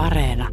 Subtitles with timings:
[0.00, 0.48] Areena.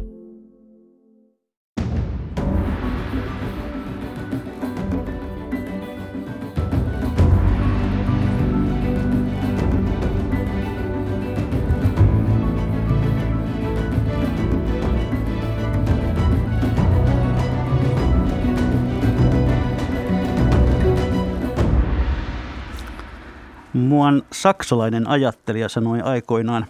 [23.72, 26.66] Muan saksalainen ajattelija sanoi aikoinaan,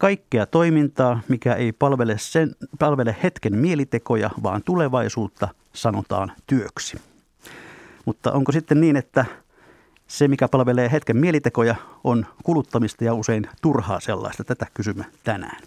[0.00, 7.00] kaikkea toimintaa, mikä ei palvele, sen, palvele hetken mielitekoja, vaan tulevaisuutta, sanotaan työksi.
[8.04, 9.24] Mutta onko sitten niin, että
[10.06, 11.74] se, mikä palvelee hetken mielitekoja,
[12.04, 14.44] on kuluttamista ja usein turhaa sellaista?
[14.44, 15.62] Tätä kysymme tänään.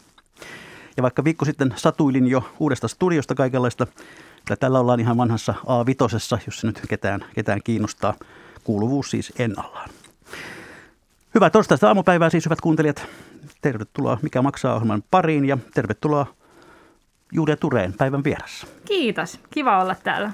[0.98, 3.88] Ja vaikka viikko sitten satuilin jo uudesta studiosta kaikenlaista,
[4.38, 8.14] että tällä ollaan ihan vanhassa A5, jos se nyt ketään, ketään kiinnostaa.
[8.64, 9.90] Kuuluvuus siis ennallaan.
[11.36, 13.06] Hyvää torstaista aamupäivää siis hyvät kuuntelijat.
[13.62, 16.26] Tervetuloa Mikä maksaa ohjelman pariin ja tervetuloa
[17.32, 18.68] Julia Tureen päivän vieressä.
[18.86, 20.32] Kiitos, kiva olla täällä.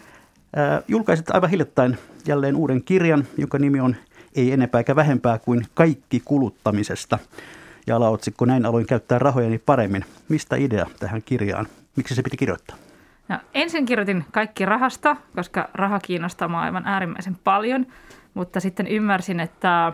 [0.55, 3.95] Ää, julkaisit aivan hiljattain jälleen uuden kirjan, jonka nimi on
[4.35, 7.19] Ei enempää eikä vähempää kuin Kaikki kuluttamisesta.
[7.87, 10.05] Ja alaotsikko Näin aloin käyttää rahojani paremmin.
[10.29, 11.67] Mistä idea tähän kirjaan?
[11.95, 12.77] Miksi se piti kirjoittaa?
[13.29, 17.85] No, ensin kirjoitin kaikki rahasta, koska raha kiinnostaa aivan äärimmäisen paljon,
[18.33, 19.93] mutta sitten ymmärsin, että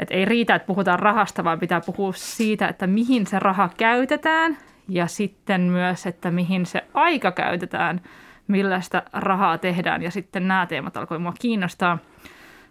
[0.00, 4.58] että ei riitä, että puhutaan rahasta, vaan pitää puhua siitä, että mihin se raha käytetään
[4.88, 8.00] ja sitten myös, että mihin se aika käytetään,
[8.48, 11.98] millaista rahaa tehdään ja sitten nämä teemat alkoi mua kiinnostaa.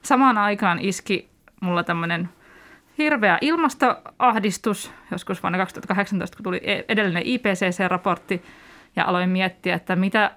[0.02, 1.30] Samaan aikaan iski
[1.62, 2.30] mulla tämmöinen
[2.98, 8.44] hirveä ilmastoahdistus joskus vuonna 2018, kun tuli e- edellinen IPCC-raportti
[8.96, 10.32] ja aloin miettiä, että mitä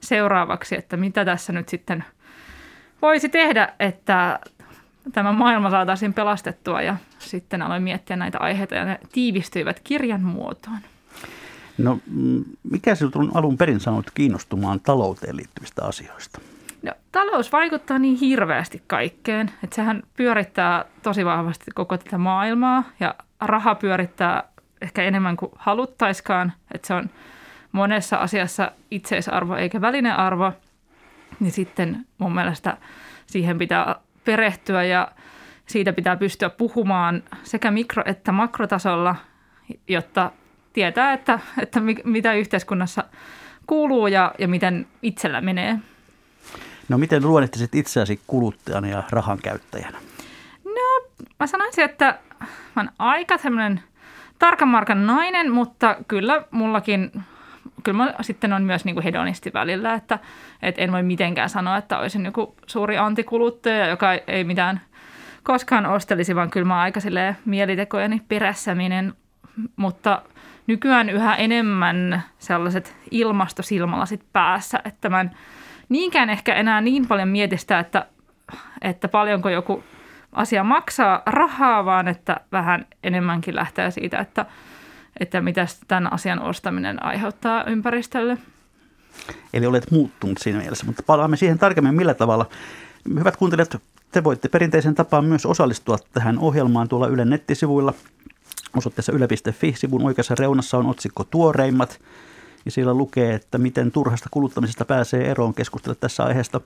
[0.00, 2.04] seuraavaksi, että mitä tässä nyt sitten
[3.02, 4.38] voisi tehdä, että
[5.12, 10.78] tämä maailma saataisiin pelastettua ja sitten aloin miettiä näitä aiheita ja ne tiivistyivät kirjan muotoon.
[11.78, 11.98] No
[12.70, 16.40] mikä sinut on alun perin saanut kiinnostumaan talouteen liittyvistä asioista?
[16.82, 23.14] No, talous vaikuttaa niin hirveästi kaikkeen, että sehän pyörittää tosi vahvasti koko tätä maailmaa ja
[23.40, 24.44] raha pyörittää
[24.80, 27.10] ehkä enemmän kuin haluttaiskaan, että se on
[27.72, 30.52] monessa asiassa itseisarvo eikä välinearvo,
[31.40, 32.76] niin sitten mun mielestä
[33.26, 33.96] siihen pitää
[34.28, 35.08] perehtyä ja
[35.66, 39.16] siitä pitää pystyä puhumaan sekä mikro- että makrotasolla,
[39.88, 40.32] jotta
[40.72, 43.04] tietää, että, että mitä yhteiskunnassa
[43.66, 45.78] kuuluu ja, ja miten itsellä menee.
[46.88, 49.98] No miten luonnehtisit itseäsi kuluttajana ja rahan käyttäjänä?
[50.64, 51.08] No
[51.40, 52.46] mä sanoisin, että mä
[52.82, 53.82] oon aika semmoinen
[54.38, 57.10] tarkan markan nainen, mutta kyllä mullakin
[57.84, 60.18] kyllä mä sitten on myös niin kuin hedonisti välillä, että,
[60.62, 64.80] että en voi mitenkään sanoa, että olisin joku suuri antikuluttaja, joka ei mitään
[65.42, 67.00] koskaan ostelisi, vaan kyllä mä aika
[67.44, 69.14] mielitekojeni perässäminen,
[69.76, 70.22] mutta
[70.66, 75.30] nykyään yhä enemmän sellaiset ilmastosilmalasit päässä, että mä en
[75.88, 78.06] niinkään ehkä enää niin paljon mietistä, että,
[78.82, 79.84] että paljonko joku
[80.32, 84.46] asia maksaa rahaa, vaan että vähän enemmänkin lähtee siitä, että–
[85.20, 88.38] että mitä tämän asian ostaminen aiheuttaa ympäristölle.
[89.52, 92.46] Eli olet muuttunut siinä mielessä, mutta palaamme siihen tarkemmin millä tavalla.
[93.18, 93.76] Hyvät kuuntelijat,
[94.12, 97.94] te voitte perinteisen tapaan myös osallistua tähän ohjelmaan tuolla Ylen nettisivuilla.
[98.76, 102.00] Osoitteessa yle.fi sivun oikeassa reunassa on otsikko Tuoreimmat.
[102.64, 105.54] Ja siellä lukee, että miten turhasta kuluttamisesta pääsee eroon.
[105.54, 106.60] Keskustella tässä aiheesta.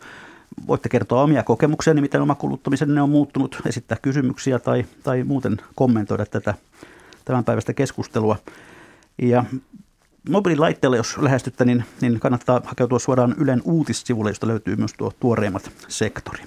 [0.66, 6.26] Voitte kertoa omia kokemuksia, miten oma kuluttamisen on muuttunut, esittää kysymyksiä tai, tai muuten kommentoida
[6.26, 6.54] tätä
[7.25, 8.37] tämän päivästä keskustelua.
[9.22, 9.44] Ja
[10.31, 15.71] mobiililaitteella, jos lähestytte, niin, niin kannattaa hakeutua suoraan Ylen uutissivulle, josta löytyy myös tuo tuoreimmat
[15.88, 16.43] sektori.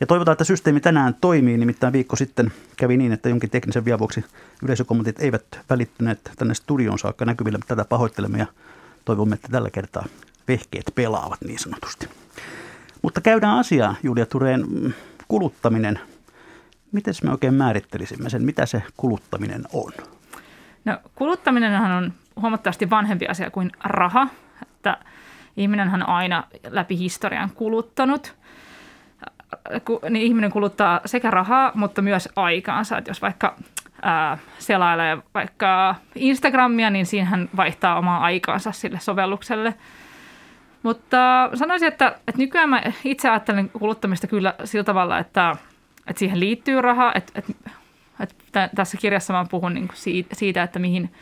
[0.00, 1.58] Ja toivotaan, että systeemi tänään toimii.
[1.58, 4.24] Nimittäin viikko sitten kävi niin, että jonkin teknisen vielä vuoksi
[4.62, 7.58] yleisökommentit eivät välittyneet tänne studion saakka näkyville.
[7.66, 8.46] Tätä pahoittelemme ja
[9.04, 10.06] toivomme, että tällä kertaa
[10.48, 12.08] vehkeet pelaavat niin sanotusti.
[13.02, 14.94] Mutta käydään asiaa, Julia Tureen,
[15.28, 16.00] kuluttaminen–
[16.92, 19.92] Miten me oikein määrittelisimme sen, mitä se kuluttaminen on?
[20.84, 24.28] No kuluttaminenhan on huomattavasti vanhempi asia kuin raha.
[24.62, 24.96] Että
[25.56, 28.34] ihminenhän on aina läpi historian kuluttanut.
[30.10, 32.98] Niin ihminen kuluttaa sekä rahaa, mutta myös aikaansa.
[32.98, 33.56] Että jos vaikka
[34.02, 39.74] ää, selailee vaikka Instagramia, niin siihen vaihtaa omaa aikaansa sille sovellukselle.
[40.82, 45.52] Mutta sanoisin, että, että nykyään mä itse ajattelen kuluttamista kyllä sillä tavalla, että–
[46.06, 47.12] että siihen liittyy raha.
[47.14, 47.52] Että, että,
[48.20, 49.88] että tässä kirjassa mä puhun niin
[50.32, 51.12] siitä, että mihin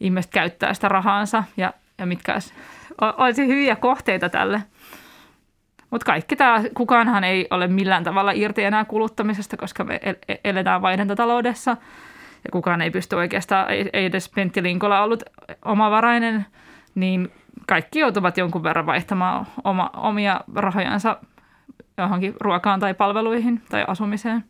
[0.00, 2.38] ihmiset käyttää sitä rahaansa ja, ja mitkä
[3.00, 4.62] olisi hyviä kohteita tälle.
[5.90, 10.00] Mutta kaikki tämä, kukaanhan ei ole millään tavalla irti enää kuluttamisesta, koska me
[10.44, 11.70] eletään vaihdantataloudessa.
[12.44, 15.22] ja kukaan ei pysty oikeastaan, ei, ei edes Pentti Linkola ollut
[15.64, 16.46] omavarainen,
[16.94, 17.32] niin
[17.66, 21.16] kaikki joutuvat jonkun verran vaihtamaan oma, omia rahojansa
[21.98, 24.44] johonkin ruokaan tai palveluihin tai asumiseen.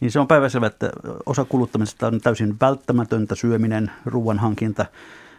[0.00, 0.90] Niin se on päiväselvä, että
[1.26, 4.86] osa kuluttamisesta on täysin välttämätöntä syöminen, ruoan hankinta,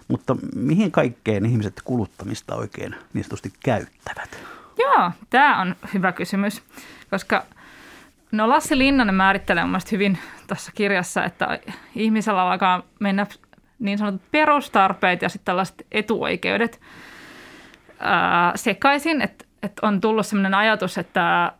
[0.07, 3.25] mutta mihin kaikkeen ihmiset kuluttamista oikein niin
[3.63, 4.39] käyttävät?
[4.80, 6.63] Joo, tämä on hyvä kysymys,
[7.10, 7.44] koska
[8.31, 10.18] no Lassi Linnanen määrittelee mielestäni hyvin
[10.48, 11.60] tuossa kirjassa, että
[11.95, 13.27] ihmisellä alkaa mennä
[13.80, 16.81] niin sanotut perustarpeet ja sitten tällaiset etuoikeudet
[18.00, 21.51] ää, sekaisin, että, että on tullut sellainen ajatus, että,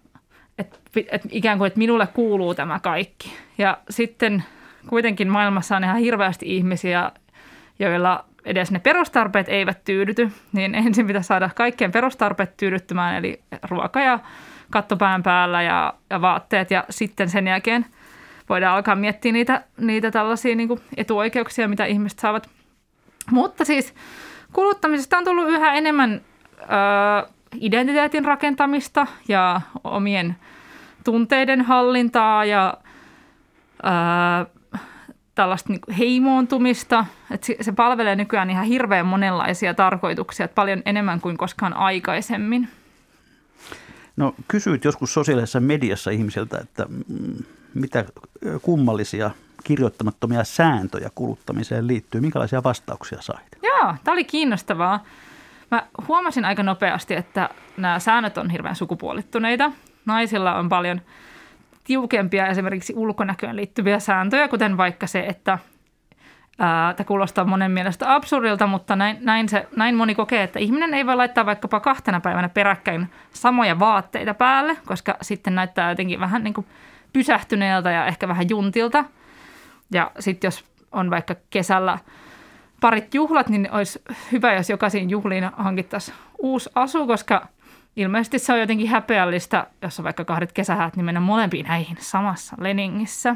[0.58, 0.80] että,
[1.12, 3.34] että ikään kuin että minulle kuuluu tämä kaikki.
[3.58, 4.44] Ja sitten
[4.90, 7.12] kuitenkin maailmassa on ihan hirveästi ihmisiä,
[7.80, 14.02] joilla edes ne perustarpeet eivät tyydyty, niin ensin pitää saada kaikkien perustarpeet tyydyttymään, eli ruoka
[14.02, 14.20] ja
[14.72, 17.86] kattopään päällä ja, ja vaatteet, ja sitten sen jälkeen
[18.50, 22.50] voidaan alkaa miettiä niitä, niitä tällaisia niin etuoikeuksia, mitä ihmiset saavat.
[23.32, 23.94] Mutta siis
[24.54, 26.22] kuluttamisesta on tullut yhä enemmän
[26.62, 27.30] ö,
[27.60, 30.36] identiteetin rakentamista ja omien
[31.04, 32.78] tunteiden hallintaa ja
[33.80, 34.66] ö,
[35.36, 37.06] tällaista niin heimoontumista.
[37.32, 42.70] Että se palvelee nykyään ihan hirveän monenlaisia tarkoituksia, että paljon enemmän kuin koskaan aikaisemmin.
[44.18, 46.86] No kysyit joskus sosiaalisessa mediassa ihmisiltä, että
[47.74, 48.06] mitä
[48.62, 49.32] kummallisia
[49.64, 52.22] kirjoittamattomia sääntöjä kuluttamiseen liittyy.
[52.22, 53.58] Minkälaisia vastauksia sait?
[53.64, 55.04] Joo, tämä oli kiinnostavaa.
[55.76, 59.72] Mä huomasin aika nopeasti, että nämä säännöt on hirveän sukupuolittuneita.
[60.06, 61.02] Naisilla on paljon–
[61.86, 65.60] tiukempia esimerkiksi ulkonäköön liittyviä sääntöjä, kuten vaikka se, että
[66.58, 71.06] Tämä kuulostaa monen mielestä absurdilta, mutta näin, näin, se, näin moni kokee, että ihminen ei
[71.06, 76.54] voi laittaa vaikkapa kahtena päivänä peräkkäin samoja vaatteita päälle, koska sitten näyttää jotenkin vähän niin
[76.54, 76.68] kuin
[77.14, 79.06] pysähtyneeltä ja ehkä vähän juntilta.
[79.94, 81.98] Ja sitten jos on vaikka kesällä
[82.86, 84.02] parit juhlat, niin olisi
[84.32, 87.48] hyvä, jos jokaisiin juhliin hankittaisiin uusi asu, koska
[87.96, 92.56] ilmeisesti se on jotenkin häpeällistä, jos on vaikka kahdet kesähäät, niin mennä molempiin näihin samassa
[92.60, 93.36] Leningissä.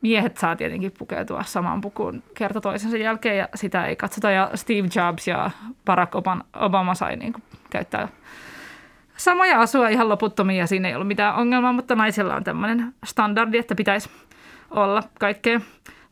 [0.00, 4.30] Miehet saa tietenkin pukeutua samaan pukuun kerta toisensa jälkeen ja sitä ei katsota.
[4.30, 5.50] Ja Steve Jobs ja
[5.84, 6.14] Barack
[6.54, 8.08] Obama sai niin kuin käyttää
[9.16, 13.58] samoja asua ihan loputtomiin ja siinä ei ollut mitään ongelmaa, mutta naisilla on tämmöinen standardi,
[13.58, 14.10] että pitäisi
[14.70, 15.60] olla kaikkea.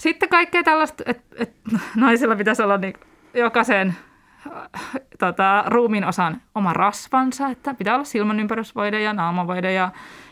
[0.00, 2.94] Sitten kaikkea tällaista, että, että naisilla pitäisi olla niin
[3.34, 3.94] jokaiseen
[5.18, 9.90] tota, ruumiin osan oma rasvansa, että pitää olla silmänympärysvoide ja naamavoide ja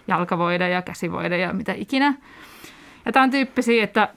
[0.08, 2.14] jalkavoide ja käsivoide ja mitä ikinä.
[3.06, 4.08] Ja tämä on tyyppisiä, että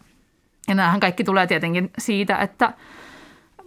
[0.67, 2.73] ja kaikki tulee tietenkin siitä, että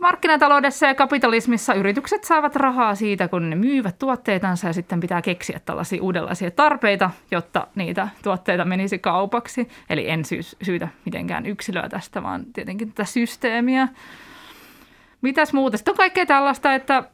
[0.04, 5.60] markkinataloudessa ja kapitalismissa yritykset saavat rahaa siitä, kun ne myyvät tuotteitansa ja sitten pitää keksiä
[5.64, 9.68] tällaisia uudenlaisia tarpeita, jotta niitä tuotteita menisi kaupaksi.
[9.90, 10.22] Eli en
[10.62, 13.88] syytä mitenkään yksilöä tästä, vaan tietenkin tätä systeemiä.
[15.22, 15.76] Mitäs muuta?
[15.76, 17.04] Sitten on kaikkea tällaista, että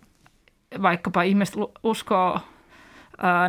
[0.82, 2.40] vaikkapa ihmiset uskoo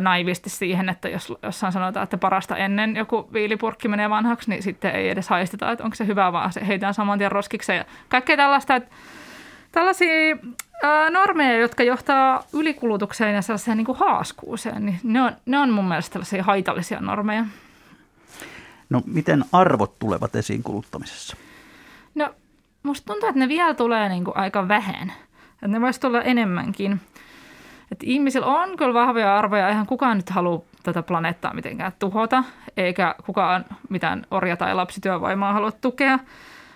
[0.00, 4.94] naivisti siihen, että jos jossain sanotaan, että parasta ennen joku viilipurkki menee vanhaksi, niin sitten
[4.94, 7.78] ei edes haisteta, että onko se hyvä, vaan se heitään saman tien roskikseen.
[7.78, 8.90] Ja kaikkea tällaista, että
[9.72, 10.36] tällaisia
[10.82, 15.70] ää, normeja, jotka johtaa ylikulutukseen ja sellaiseen niin kuin haaskuuseen, niin ne on, ne on
[15.70, 17.44] mun mielestä tällaisia haitallisia normeja.
[18.90, 21.36] No miten arvot tulevat esiin kuluttamisessa?
[22.14, 22.34] No
[22.82, 25.12] musta tuntuu, että ne vielä tulee niin kuin aika vähän.
[25.52, 27.00] Että ne voisi tulla enemmänkin.
[27.92, 29.68] Että ihmisillä on kyllä vahvoja arvoja.
[29.68, 32.44] Eihän kukaan nyt halua tätä planeettaa mitenkään tuhota,
[32.76, 36.18] eikä kukaan mitään orja- tai lapsityövoimaa halua tukea.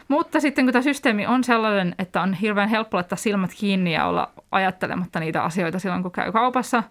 [0.09, 4.07] Mutta sitten kun tämä systeemi on sellainen, että on hirveän helppo laittaa silmät kiinni ja
[4.07, 6.83] olla ajattelematta niitä asioita silloin, kun käy kaupassa,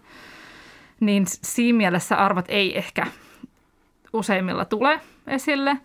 [1.00, 3.06] niin siinä mielessä arvot ei ehkä
[4.12, 5.76] useimmilla tule esille.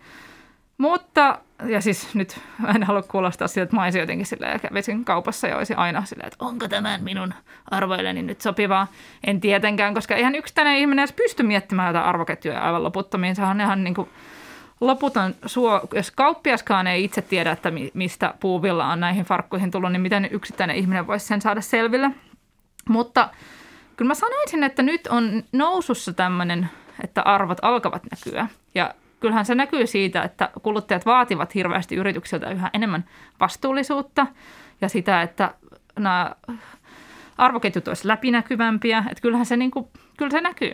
[0.78, 2.40] Mutta ja siis nyt
[2.74, 6.26] en halua kuulostaa siltä, että mä olisin jotenkin silleen, kävisin kaupassa ja olisin aina silleen,
[6.26, 7.34] että onko tämän minun
[7.70, 8.86] arvoilleni nyt sopivaa.
[9.26, 13.36] En tietenkään, koska ihan yksittäinen ihminen edes pysty miettimään jotain arvoketjuja aivan loputtomiin.
[13.36, 14.08] Se on ihan niin kuin
[14.82, 15.80] loputon suo.
[15.94, 20.76] Jos kauppiaskaan ei itse tiedä, että mistä puuvilla on näihin farkkuihin tullut, niin miten yksittäinen
[20.76, 22.10] ihminen voisi sen saada selville.
[22.88, 23.28] Mutta
[23.96, 26.70] kyllä mä sanoisin, että nyt on nousussa tämmöinen,
[27.04, 28.46] että arvot alkavat näkyä.
[28.74, 33.04] Ja kyllähän se näkyy siitä, että kuluttajat vaativat hirveästi yrityksiltä yhä enemmän
[33.40, 34.26] vastuullisuutta
[34.80, 35.54] ja sitä, että
[35.98, 36.34] nämä
[37.38, 38.98] arvoketjut olisivat läpinäkyvämpiä.
[38.98, 40.72] Että kyllähän se, niin kuin, kyllä se näkyy.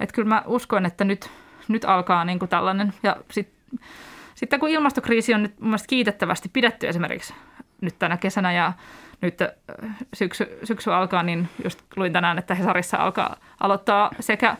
[0.00, 1.30] Että kyllä mä uskon, että nyt,
[1.68, 2.94] nyt alkaa niin kuin tällainen.
[3.02, 3.58] Ja sitten
[4.38, 7.34] sitten kun ilmastokriisi on nyt mun mielestä kiitettävästi pidetty esimerkiksi
[7.80, 8.72] nyt tänä kesänä ja
[9.20, 9.38] nyt
[10.14, 14.56] syksy, syksy alkaa, niin just luin tänään, että Hesarissa alkaa aloittaa sekä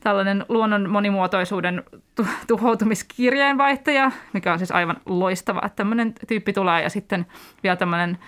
[0.00, 1.82] tällainen luonnon monimuotoisuuden
[2.46, 7.26] tuhoutumiskirjeenvaihtaja, mikä on siis aivan loistava, että tämmöinen tyyppi tulee ja sitten
[7.62, 8.18] vielä tämmöinen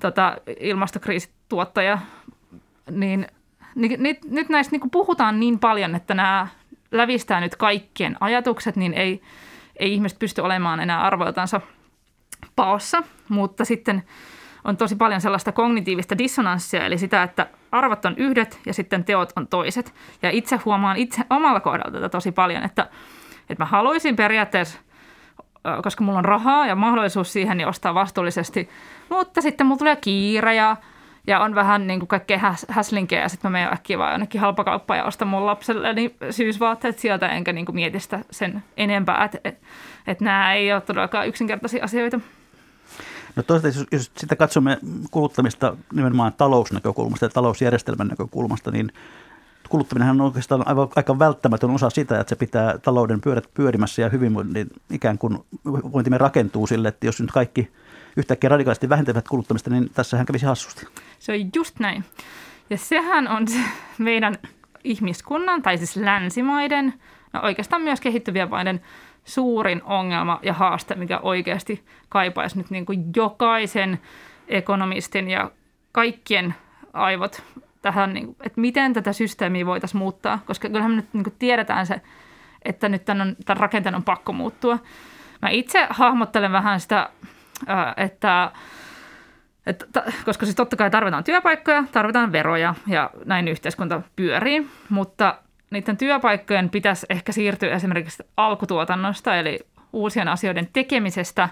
[0.00, 1.98] tota, ilmastokriisituottaja,
[2.90, 3.26] niin,
[3.74, 6.46] niin nyt, nyt näistä niin puhutaan niin paljon, että nämä
[6.90, 9.22] lävistää nyt kaikkien ajatukset, niin ei,
[9.76, 11.60] ei ihmiset pysty olemaan enää arvoiltansa
[12.56, 14.02] paossa, mutta sitten
[14.64, 19.32] on tosi paljon sellaista kognitiivista dissonanssia, eli sitä, että arvot on yhdet ja sitten teot
[19.36, 19.94] on toiset.
[20.22, 22.88] Ja itse huomaan itse omalla kohdalla tätä tosi paljon, että,
[23.50, 24.78] että mä haluaisin periaatteessa,
[25.82, 28.68] koska mulla on rahaa ja mahdollisuus siihen, niin ostaa vastuullisesti,
[29.08, 30.76] mutta sitten mulla tulee kiire ja
[31.28, 34.40] ja on vähän niin kuin kaikkea häs, häslinkeä ja sitten mä menen äkkiä vaan jonnekin
[34.40, 39.38] halpakauppaan ja ostan mun lapselleni syysvaatteet sieltä enkä niin kuin mieti sitä sen enempää, että
[39.44, 39.58] et,
[40.06, 42.20] et nämä ei ole todellakaan yksinkertaisia asioita.
[43.36, 44.78] No toisaalta, jos, jos sitä katsomme
[45.10, 48.92] kuluttamista nimenomaan talousnäkökulmasta ja talousjärjestelmän näkökulmasta, niin
[49.68, 54.08] kuluttaminen on oikeastaan aivan, aika välttämätön osa sitä, että se pitää talouden pyörät pyörimässä ja
[54.08, 55.38] hyvinvoinnin ikään kuin
[56.16, 57.70] rakentuu sille, että jos nyt kaikki
[58.18, 60.86] yhtäkkiä radikaalisti vähentävät kuluttamista, niin tässähän kävisi hassusti.
[61.18, 62.04] Se on just näin.
[62.70, 63.58] Ja sehän on se
[63.98, 64.34] meidän
[64.84, 66.94] ihmiskunnan, tai siis länsimaiden,
[67.32, 68.80] no oikeastaan myös kehittyvien maiden
[69.24, 73.98] suurin ongelma ja haaste, mikä oikeasti kaipaisi nyt niin kuin jokaisen
[74.48, 75.50] ekonomistin ja
[75.92, 76.54] kaikkien
[76.92, 77.42] aivot
[77.82, 81.36] tähän, niin kuin, että miten tätä systeemiä voitaisiin muuttaa, koska kyllähän me nyt niin kuin
[81.38, 82.00] tiedetään se,
[82.62, 84.78] että nyt tämän, on, tämän rakenteen on pakko muuttua.
[85.42, 87.10] Mä itse hahmottelen vähän sitä,
[87.96, 88.50] että,
[89.66, 95.38] että koska siis totta kai tarvitaan työpaikkoja, tarvitaan veroja ja näin yhteiskunta pyörii, mutta
[95.70, 99.58] niiden työpaikkojen pitäisi ehkä siirtyä esimerkiksi alkutuotannosta, eli
[99.92, 101.48] uusien asioiden tekemisestä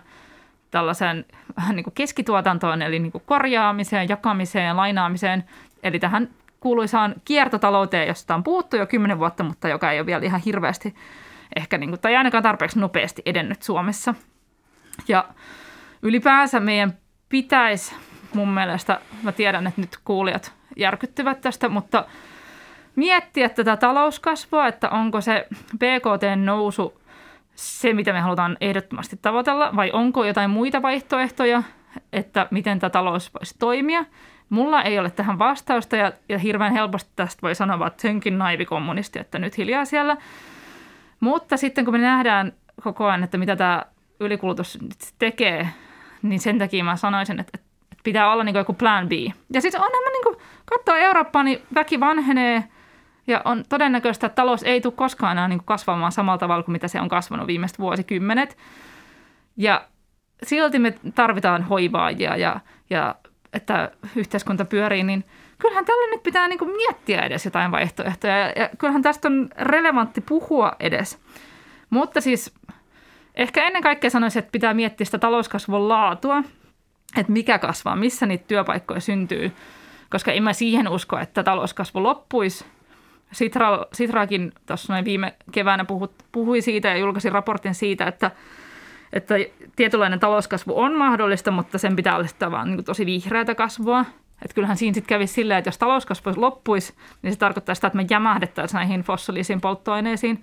[0.71, 1.25] tällaiseen
[1.73, 5.45] niin kuin keskituotantoon, eli niin kuin korjaamiseen, jakamiseen, lainaamiseen,
[5.83, 6.29] eli tähän
[6.61, 10.95] kuuluisaan kiertotalouteen, josta on puhuttu jo kymmenen vuotta, mutta joka ei ole vielä ihan hirveästi
[11.57, 14.15] ehkä, niin kuin, tai ainakaan tarpeeksi nopeasti edennyt Suomessa.
[15.09, 15.29] Ja
[16.03, 16.99] ylipäänsä meidän
[17.29, 17.95] pitäisi
[18.35, 22.05] mun mielestä, mä tiedän, että nyt kuulijat järkyttyvät tästä, mutta–
[22.97, 25.47] miettiä tätä talouskasvua, että onko se
[25.79, 27.01] BKT-nousu
[27.55, 31.63] se, mitä me halutaan ehdottomasti tavoitella, vai onko jotain muita vaihtoehtoja,
[32.13, 34.05] että miten tämä talous voisi toimia.
[34.51, 38.65] Mulla ei ole tähän vastausta ja, ja hirveän helposti tästä voi sanoa, että senkin naivi
[38.65, 40.17] kommunisti, että nyt hiljaa siellä.
[41.21, 43.83] Mutta sitten kun me nähdään koko ajan, että mitä tämä
[44.21, 44.79] ylikulutus
[45.19, 45.69] tekee,
[46.23, 47.67] niin sen takia mä sanoisin, että, että
[48.05, 49.13] pitää olla niin joku plan B.
[49.53, 52.65] Ja sitten onhan mä niin kuin, katsoo Eurooppaa, niin väki vanhenee–
[53.27, 56.73] ja on todennäköistä, että talous ei tule koskaan enää niin kuin kasvamaan samalla tavalla kuin
[56.73, 58.57] mitä se on kasvanut viimeiset vuosikymmenet.
[59.57, 59.89] Ja
[60.43, 63.15] silti me tarvitaan hoivaajia ja, ja
[63.53, 65.25] että yhteiskunta pyörii, niin
[65.59, 68.39] kyllähän tällä nyt pitää niin kuin miettiä edes jotain vaihtoehtoja.
[68.39, 71.19] Ja, ja kyllähän tästä on relevantti puhua edes.
[71.91, 72.55] Mutta siis
[73.37, 76.43] ehkä ennen kaikkea sanoisin, että pitää miettiä sitä talouskasvun laatua,
[77.17, 79.53] että mikä kasvaa, missä niitä työpaikkoja syntyy.
[80.11, 82.65] Koska en mä siihen usko, että talouskasvu loppuisi,
[83.33, 88.31] Sitra, Sitrakin tuossa noin viime keväänä puhut, puhui siitä ja julkaisi raportin siitä, että,
[89.13, 89.35] että
[89.77, 94.05] tietynlainen talouskasvu on mahdollista, mutta sen pitää olla vaan niin tosi vihreätä kasvua.
[94.43, 97.97] Että kyllähän siinä sitten kävisi silleen, että jos talouskasvu loppuisi, niin se tarkoittaa sitä, että
[97.97, 100.43] me jämähdettäisiin näihin fossiilisiin polttoaineisiin,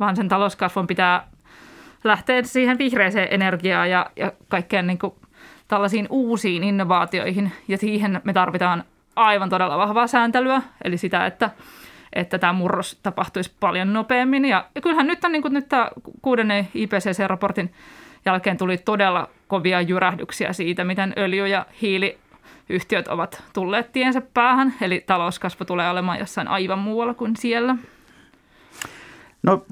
[0.00, 1.26] vaan sen talouskasvun pitää
[2.04, 5.14] lähteä siihen vihreäseen energiaan ja, ja kaikkeen niin kuin
[5.68, 7.52] tällaisiin uusiin innovaatioihin.
[7.68, 8.84] Ja siihen me tarvitaan
[9.16, 11.50] aivan todella vahvaa sääntelyä, eli sitä, että
[12.12, 14.44] että tämä murros tapahtuisi paljon nopeammin.
[14.44, 15.90] Ja, ja kyllähän nyt, on, niin kuin nyt tämä
[16.22, 17.72] kuudennen IPCC-raportin
[18.26, 24.74] jälkeen tuli todella kovia jyrähdyksiä siitä, miten öljy- ja hiiliyhtiöt ovat tulleet tiensä päähän.
[24.80, 27.76] Eli talouskasvu tulee olemaan jossain aivan muualla kuin siellä.
[29.42, 29.64] No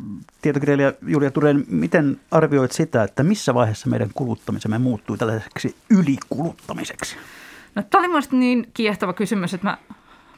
[0.43, 7.17] tietokirjailija Julia Turen, miten arvioit sitä, että missä vaiheessa meidän kuluttamisemme muuttui tällaiseksi ylikuluttamiseksi?
[7.75, 9.79] No, tämä oli mielestäni niin kiehtova kysymys, että mä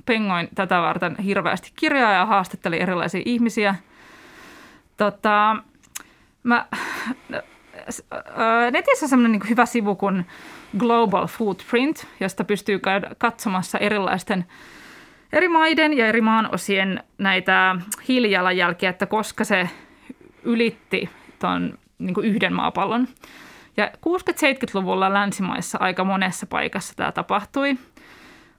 [0.07, 3.75] pengoin tätä varten hirveästi kirjaa ja haastattelin erilaisia ihmisiä.
[4.97, 5.57] Tota,
[6.43, 6.67] mä,
[8.71, 10.27] netissä on semmoinen niin hyvä sivu kuin
[10.79, 14.45] Global Footprint, josta pystyy käydä katsomassa erilaisten
[15.33, 17.77] eri maiden ja eri maanosien näitä
[18.09, 19.69] hiilijalanjälkiä, että koska se
[20.43, 23.09] ylitti tuon niin yhden maapallon.
[23.77, 27.77] Ja 60-70-luvulla länsimaissa aika monessa paikassa tämä tapahtui–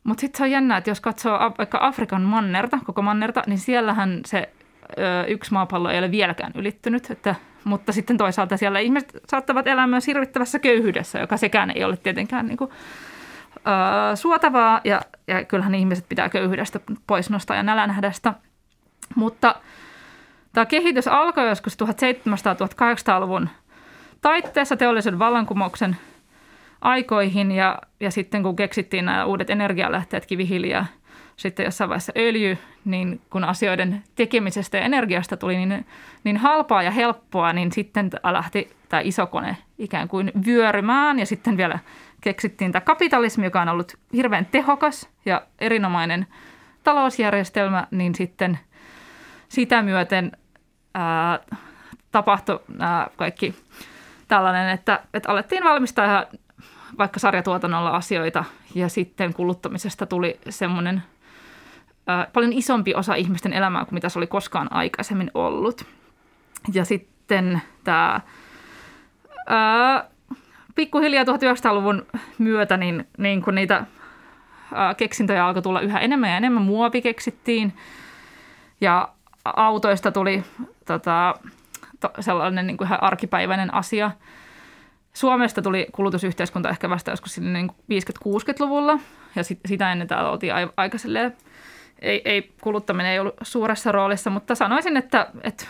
[0.04, 4.22] mutta sitten se on jännä, että jos katsoo vaikka Afrikan mannerta, koko mannerta, niin siellähän
[4.26, 4.50] se
[4.98, 7.12] ö, yksi maapallo ei ole vieläkään ylittynyt.
[7.12, 11.98] Että, mutta sitten toisaalta siellä ihmiset saattavat elää myös hirvittävässä köyhyydessä, joka sekään ei ole
[11.98, 12.70] tietenkään niin kuin,
[13.68, 14.82] ö, suotavaa.
[14.84, 18.34] Ja, ja kyllähän ihmiset pitää köyhyydestä pois nostaa ja nälänhädästä.
[19.16, 19.56] Mutta
[20.54, 23.50] tämä kehitys alkoi joskus 1700-1800-luvun
[24.22, 25.98] taitteessa teollisen vallankumouksen
[26.82, 30.86] aikoihin ja, ja sitten kun keksittiin nämä uudet energialähteet, kivihiili ja
[31.36, 35.86] sitten jossain vaiheessa öljy, niin kun asioiden tekemisestä ja energiasta tuli niin,
[36.24, 41.80] niin halpaa ja helppoa, niin sitten lähti tämä isokone ikään kuin vyörymään ja sitten vielä
[42.22, 46.28] keksittiin tämä kapitalismi, joka on ollut hirveän tehokas ja erinomainen
[46.84, 48.60] talousjärjestelmä, niin sitten
[49.50, 50.32] sitä myöten
[50.94, 51.40] ää,
[52.12, 53.56] tapahtui ää, kaikki
[54.28, 56.26] tällainen, että, että alettiin valmistaa ihan
[56.98, 58.44] vaikka sarjatuotannolla asioita
[58.76, 61.04] ja sitten kuluttamisesta tuli semmoinen
[62.08, 65.86] ää, paljon isompi osa ihmisten elämää kuin mitä se oli koskaan aikaisemmin ollut.
[66.74, 68.22] Ja sitten tämä
[70.76, 72.06] pikkuhiljaa 1900-luvun
[72.38, 73.86] myötä, niin, niin kun niitä
[74.74, 77.74] ää, keksintöjä alkoi tulla yhä enemmän ja enemmän, muovi keksittiin
[78.82, 79.10] ja
[79.46, 80.44] autoista tuli
[80.86, 81.36] tota,
[82.00, 84.12] to, sellainen niin kuin ihan arkipäiväinen asia.
[85.14, 89.00] Suomesta tuli kulutusyhteiskunta ehkä vasta joskus niin 50-60-luvulla
[89.36, 91.36] ja sit, sitä ennen täällä oltiin aika silleen,
[92.00, 95.66] ei, ei, kuluttaminen ei ollut suuressa roolissa, mutta sanoisin, että, että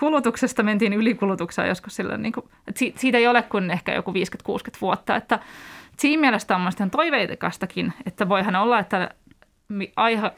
[0.00, 4.14] kulutuksesta mentiin ylikulutukseen joskus sillä, niin kuin, että siitä ei ole kuin ehkä joku 50-60
[4.80, 5.38] vuotta, että
[5.98, 9.10] siinä mielessä on mielestäni toiveikastakin, että voihan olla, että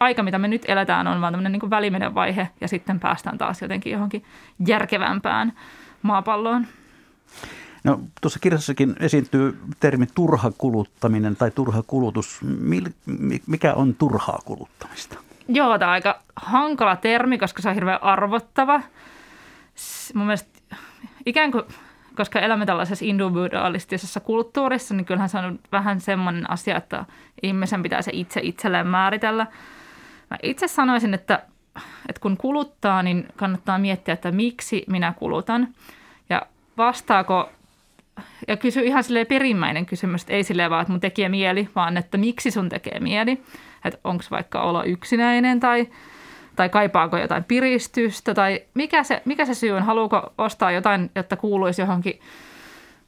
[0.01, 3.63] aika, mitä me nyt eletään, on vaan tämmöinen niin välimenen vaihe ja sitten päästään taas
[3.63, 4.25] jotenkin johonkin
[4.67, 5.53] järkevämpään
[6.03, 6.67] maapalloon.
[7.85, 12.41] No, tuossa kirjassakin esiintyy termi turha kuluttaminen tai turha kulutus.
[13.47, 15.19] Mikä on turhaa kuluttamista?
[15.49, 18.81] Joo, tämä on aika hankala termi, koska se on hirveän arvottava.
[20.15, 20.77] Mun mielestä
[21.27, 21.65] ikään kuin,
[22.17, 27.05] koska elämme tällaisessa individualistisessa kulttuurissa, niin kyllähän se on vähän semmoinen asia, että
[27.43, 29.47] ihmisen pitää se itse itselleen määritellä.
[30.31, 31.43] Mä itse sanoisin, että,
[32.09, 35.69] että kun kuluttaa, niin kannattaa miettiä, että miksi minä kulutan.
[36.31, 36.43] Ja
[36.79, 37.51] vastaako
[38.49, 41.97] ja kysy ihan silleen perimmäinen kysymys, että ei silleen vaan, että mun tekee mieli, vaan
[41.97, 43.43] että miksi sun tekee mieli.
[43.85, 45.89] Että onko vaikka olla yksinäinen tai,
[46.57, 51.37] tai kaipaako jotain piristystä tai mikä se, mikä se syy on, haluuko ostaa jotain, jotta
[51.37, 52.21] kuuluisi johonkin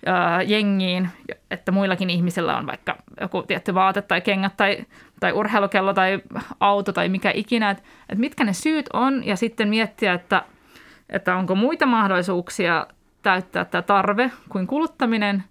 [0.06, 1.08] ää, jengiin,
[1.50, 4.84] että muillakin ihmisillä on vaikka joku tietty vaate tai kengät tai,
[5.20, 6.22] tai urheilukello tai
[6.60, 10.42] auto tai mikä ikinä, että, että mitkä ne syyt on ja sitten miettiä, että,
[11.10, 12.86] että onko muita mahdollisuuksia
[13.22, 15.44] täyttää tämä tarve kuin kuluttaminen.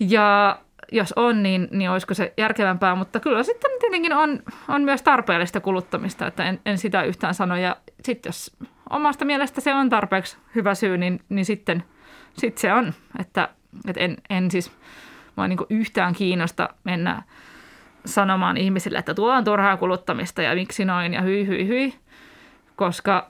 [0.00, 0.58] Ja
[0.92, 5.60] jos on, niin, niin olisiko se järkevämpää, mutta kyllä sitten tietenkin on, on myös tarpeellista
[5.60, 7.56] kuluttamista, että en, en sitä yhtään sano.
[7.56, 8.56] Ja sitten jos
[8.90, 11.84] omasta mielestä se on tarpeeksi hyvä syy, niin, niin sitten
[12.32, 13.48] sit se on, että,
[13.88, 14.72] että en, en siis
[15.36, 17.22] mua niin yhtään kiinnosta mennä
[18.04, 21.94] sanomaan ihmisille, että tuo on turhaa kuluttamista ja miksi noin ja hyi hyi hyi,
[22.76, 23.28] koska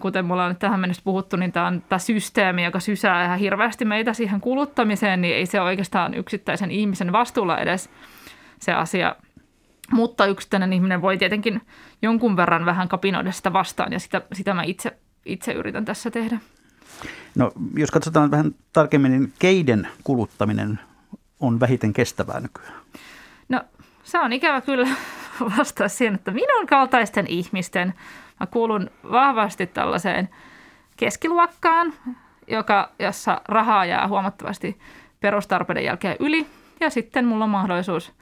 [0.00, 3.84] kuten mulla on tähän mennessä puhuttu, niin tämä on tämä systeemi, joka sysää ihan hirveästi
[3.84, 7.90] meitä siihen kuluttamiseen, niin ei se oikeastaan yksittäisen ihmisen vastuulla edes
[8.58, 9.16] se asia.
[9.92, 11.60] Mutta yksittäinen ihminen voi tietenkin
[12.02, 16.38] jonkun verran vähän kapinoida sitä vastaan, ja sitä, sitä mä itse, itse yritän tässä tehdä.
[17.34, 20.80] No, jos katsotaan vähän tarkemmin, niin keiden kuluttaminen
[21.40, 22.74] on vähiten kestävää nykyään?
[23.48, 23.60] No,
[24.02, 24.88] se on ikävä kyllä
[25.58, 27.94] vastaa siihen, että minun kaltaisten ihmisten–
[28.40, 30.28] Mä kuulun vahvasti tällaiseen
[30.96, 31.92] keskiluokkaan,
[32.46, 34.78] joka, jossa rahaa jää huomattavasti
[35.20, 36.46] perustarpeiden jälkeen yli.
[36.80, 38.12] Ja sitten mulla on mahdollisuus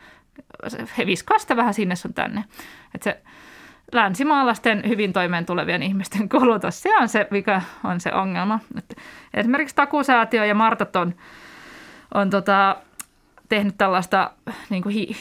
[1.06, 2.44] viskaa vähän sinne sun tänne.
[2.94, 3.22] Että se
[3.92, 8.60] länsimaalaisten hyvin toimeen tulevien ihmisten kulutus, se on se, mikä on se ongelma.
[8.78, 8.96] Et
[9.34, 11.14] esimerkiksi Takusäätiö ja Martat on,
[12.14, 12.76] on tota,
[13.48, 14.30] tehnyt tällaista
[14.70, 15.16] niin kuin hi-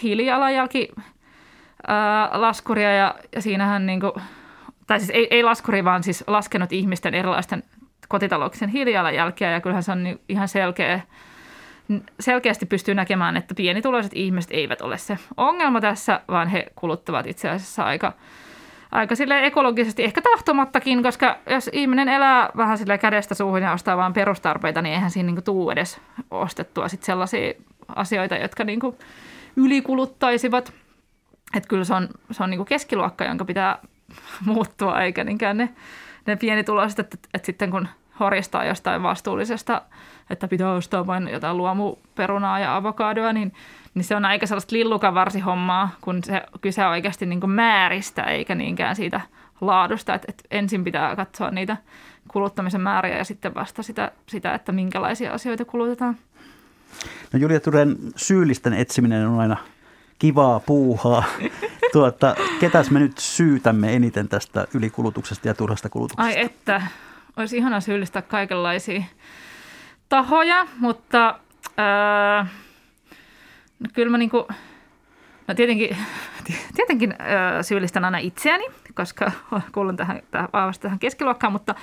[2.31, 4.11] laskuria ja, ja siinähän niin kuin
[4.87, 7.63] tai siis ei, ei laskuri, vaan siis laskenut ihmisten erilaisten
[8.07, 11.01] kotitalouksien hiilijalanjälkeä ja kyllähän se on ihan selkeä,
[12.19, 17.49] selkeästi pystyy näkemään, että pienituloiset ihmiset eivät ole se ongelma tässä, vaan he kuluttavat itse
[17.49, 18.13] asiassa aika,
[18.91, 23.97] aika sille ekologisesti, ehkä tahtomattakin, koska jos ihminen elää vähän sille kädestä suuhun ja ostaa
[23.97, 27.53] vain perustarpeita, niin eihän siinä niin tuu edes ostettua sit sellaisia
[27.95, 28.79] asioita, jotka niin
[29.55, 30.73] ylikuluttaisivat.
[31.55, 33.79] Että kyllä se on, se on niin keskiluokka, jonka pitää
[34.45, 35.69] muuttua, eikä niinkään ne,
[36.25, 37.87] ne pienituloiset, että, että sitten kun
[38.19, 39.81] horjastaa jostain vastuullisesta,
[40.29, 43.53] että pitää ostaa vain jotain luomuperunaa ja avokadoa, niin,
[43.93, 48.55] niin se on aika sellaista lillukavarsihommaa, kun se kyse on oikeasti niin kuin määristä eikä
[48.55, 49.21] niinkään siitä
[49.61, 50.13] laadusta.
[50.13, 51.77] Että, että ensin pitää katsoa niitä
[52.27, 56.17] kuluttamisen määriä ja sitten vasta sitä, sitä että minkälaisia asioita kulutetaan.
[57.33, 59.57] No Julia Turen syyllisten etsiminen on aina
[60.19, 61.23] kivaa puuhaa.
[61.93, 66.23] tuota, ketäs me nyt syytämme eniten tästä ylikulutuksesta ja turhasta kulutuksesta?
[66.23, 66.81] Ai että,
[67.37, 69.03] olisi ihana syyllistää kaikenlaisia
[70.09, 71.39] tahoja, mutta
[71.77, 72.47] ää,
[73.79, 74.47] no kyllä mä niinku,
[75.47, 75.97] no tietenkin,
[76.75, 79.31] tietenkin ää, syyllistän aina itseäni, koska
[79.73, 81.75] kuulun tähän, tähän, vahvasti tähän keskiluokkaan, mutta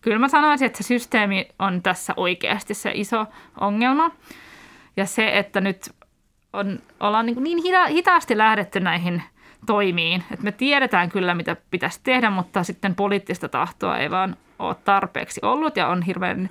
[0.00, 3.26] kyllä mä sanoisin, että se systeemi on tässä oikeasti se iso
[3.60, 4.10] ongelma.
[4.96, 5.90] Ja se, että nyt
[6.52, 9.22] on, ollaan niin, niin hita, hitaasti lähdetty näihin
[9.66, 14.76] toimiin, että me tiedetään kyllä, mitä pitäisi tehdä, mutta sitten poliittista tahtoa ei vaan ole
[14.84, 16.50] tarpeeksi ollut ja on hirveän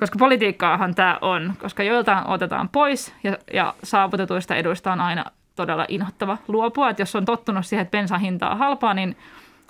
[0.00, 5.24] koska politiikkaahan tämä on, koska joiltain otetaan pois ja, ja saavutetuista eduista on aina
[5.56, 6.90] todella inhottava luopua.
[6.90, 9.16] Että jos on tottunut siihen, että bensan hinta on halpaa, niin,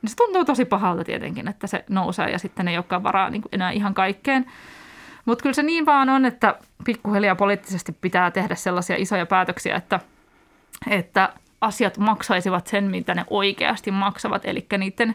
[0.02, 3.42] niin se tuntuu tosi pahalta tietenkin, että se nousee ja sitten ei olekaan varaa niin
[3.52, 4.46] enää ihan kaikkeen.
[5.28, 10.00] Mutta kyllä se niin vaan on, että pikkuhiljaa poliittisesti pitää tehdä sellaisia isoja päätöksiä, että,
[10.90, 14.42] että asiat maksaisivat sen, mitä ne oikeasti maksavat.
[14.44, 15.14] Eli niiden,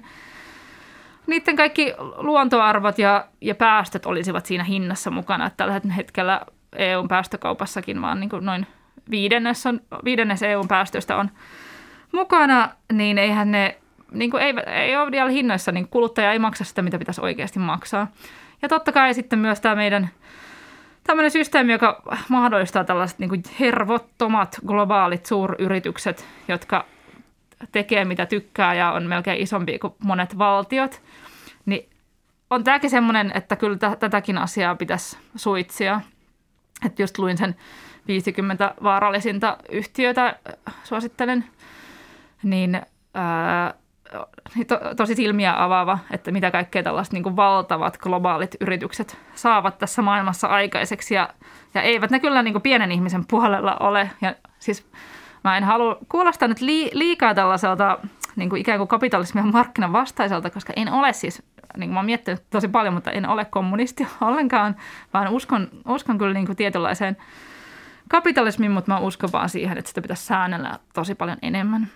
[1.27, 5.45] niiden kaikki luontoarvot ja, ja päästöt olisivat siinä hinnassa mukana.
[5.45, 6.41] Että tällä hetkellä
[6.75, 8.67] EUn päästökaupassakin vaan niin kuin noin
[9.09, 11.29] viidennes, on, viidennes EUn päästöistä on
[12.11, 13.77] mukana, niin eihän ne
[14.11, 17.59] niin kuin ei, ei ole vielä hinnoissa, niin kuluttaja ei maksa sitä, mitä pitäisi oikeasti
[17.59, 18.07] maksaa.
[18.63, 20.09] Ja totta kai sitten myös tämä meidän
[21.03, 26.85] tämmöinen systeemi, joka mahdollistaa tällaiset niin hervottomat globaalit suuryritykset, jotka
[27.71, 31.01] tekee mitä tykkää ja on melkein isompi kuin monet valtiot,
[31.65, 31.89] niin
[32.49, 36.01] on tämäkin semmoinen, että kyllä t- tätäkin asiaa pitäisi suitsia.
[36.85, 37.55] Että just luin sen
[38.07, 40.39] 50 vaarallisinta yhtiötä,
[40.83, 41.45] suosittelen,
[42.43, 42.81] niin
[43.13, 43.82] ää, niin
[44.67, 50.01] to, tosi silmiä avaava, että mitä kaikkea tällaiset niin kuin valtavat globaalit yritykset saavat tässä
[50.01, 51.15] maailmassa aikaiseksi.
[51.15, 51.29] Ja,
[51.73, 54.09] ja eivät ne kyllä niin kuin pienen ihmisen puolella ole.
[54.21, 54.87] Ja siis
[55.43, 56.61] mä en halua kuulostaa nyt
[56.93, 57.99] liikaa tällaiselta
[58.35, 61.43] niin kuin ikään kuin kapitalismin markkinan vastaiselta, koska en ole siis,
[61.77, 64.75] niin kuin mä oon miettinyt tosi paljon, mutta en ole kommunisti ollenkaan,
[65.13, 67.17] vaan uskon, uskon kyllä niin kuin tietynlaiseen
[68.09, 71.87] kapitalismiin, mutta mä uskon vaan siihen, että sitä pitäisi säännellä tosi paljon enemmän.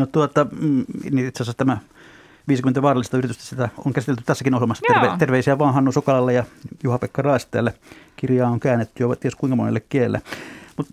[0.00, 1.78] No tuota, mm, niin itse asiassa tämä
[2.48, 4.84] 50 vaarallista yritystä, sitä on käsitelty tässäkin ohjelmassa.
[4.88, 6.44] Terve, terveisiä vaan Hannu Sokalalle ja
[6.84, 7.74] Juha-Pekka Raisteelle.
[8.16, 10.22] Kirjaa on käännetty jo ties kuinka monelle kielelle.
[10.76, 10.92] Mutta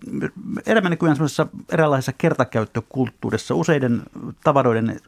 [0.66, 4.02] elämä nykyään semmoisessa eräänlaisessa kertakäyttökulttuurissa useiden
[4.44, 5.00] tavaroiden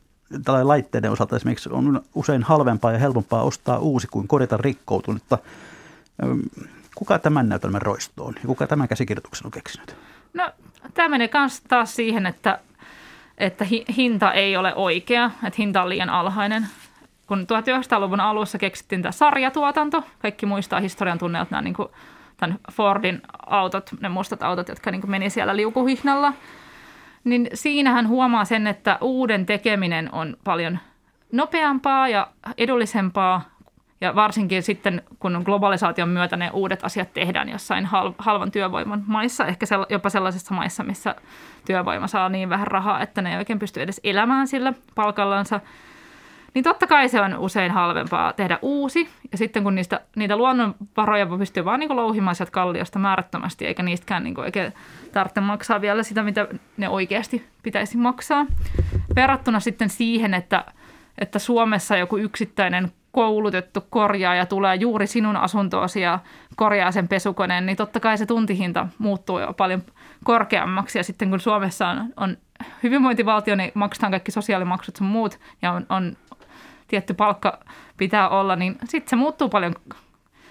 [0.44, 5.38] tai laitteiden osalta esimerkiksi on usein halvempaa ja helpompaa ostaa uusi kuin korjata rikkoutunutta.
[6.94, 9.96] Kuka tämän näytelmän roistoon ja kuka tämän käsikirjoituksen on keksinyt?
[10.34, 10.50] No
[10.94, 12.58] tämä menee myös taas siihen, että
[13.40, 16.66] että hi- hinta ei ole oikea, että hinta on liian alhainen.
[17.26, 21.88] Kun 1900-luvun alussa keksittiin tämä sarjatuotanto, kaikki muistaa historian tunneilta nämä niin kuin,
[22.36, 26.32] tämän Fordin autot, ne mustat autot, jotka niin kuin meni siellä liukuhihnalla,
[27.24, 30.78] niin siinähän huomaa sen, että uuden tekeminen on paljon
[31.32, 32.26] nopeampaa ja
[32.58, 33.42] edullisempaa
[34.00, 39.66] ja varsinkin sitten, kun globalisaation myötä ne uudet asiat tehdään jossain halvan työvoiman maissa, ehkä
[39.88, 41.14] jopa sellaisissa maissa, missä
[41.66, 45.60] työvoima saa niin vähän rahaa, että ne ei oikein pysty edes elämään sillä palkallansa,
[46.54, 49.08] niin totta kai se on usein halvempaa tehdä uusi.
[49.32, 54.24] Ja sitten kun niistä, niitä luonnonvaroja pystyy vaan niin louhimaan sieltä kalliosta määrättömästi, eikä niistäkään
[54.24, 54.72] niin eikä
[55.12, 58.46] tarvitse maksaa vielä sitä, mitä ne oikeasti pitäisi maksaa.
[59.14, 60.64] Verrattuna sitten siihen, että,
[61.18, 66.18] että Suomessa joku yksittäinen koulutettu korjaaja tulee juuri sinun asuntoosi ja
[66.56, 69.82] korjaa sen pesukoneen, niin totta kai se tuntihinta muuttuu jo paljon
[70.24, 70.98] korkeammaksi.
[70.98, 72.36] Ja sitten kun Suomessa on, on
[72.82, 76.16] hyvinvointivaltio, niin maksetaan kaikki sosiaalimaksut sun muut ja on, on
[76.88, 77.58] tietty palkka
[77.96, 79.74] pitää olla, niin sitten se muuttuu paljon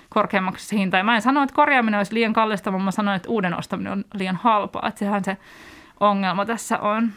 [0.09, 0.97] korkeammaksi se hinta.
[0.97, 3.91] Ja mä en sano, että korjaaminen olisi liian kallista, vaan mä sanoin, että uuden ostaminen
[3.91, 4.87] on liian halpaa.
[4.87, 5.37] Että sehän se
[5.99, 7.11] ongelma tässä on.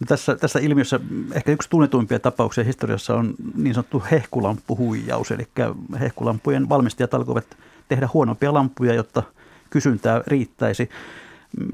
[0.00, 1.00] No tässä, tässä ilmiössä
[1.32, 5.48] ehkä yksi tunnetuimpia tapauksia historiassa on niin sanottu hehkulamppuhuijaus, eli
[6.00, 7.56] hehkulampujen valmistajat alkoivat
[7.88, 9.22] tehdä huonompia lampuja, jotta
[9.70, 10.90] kysyntää riittäisi.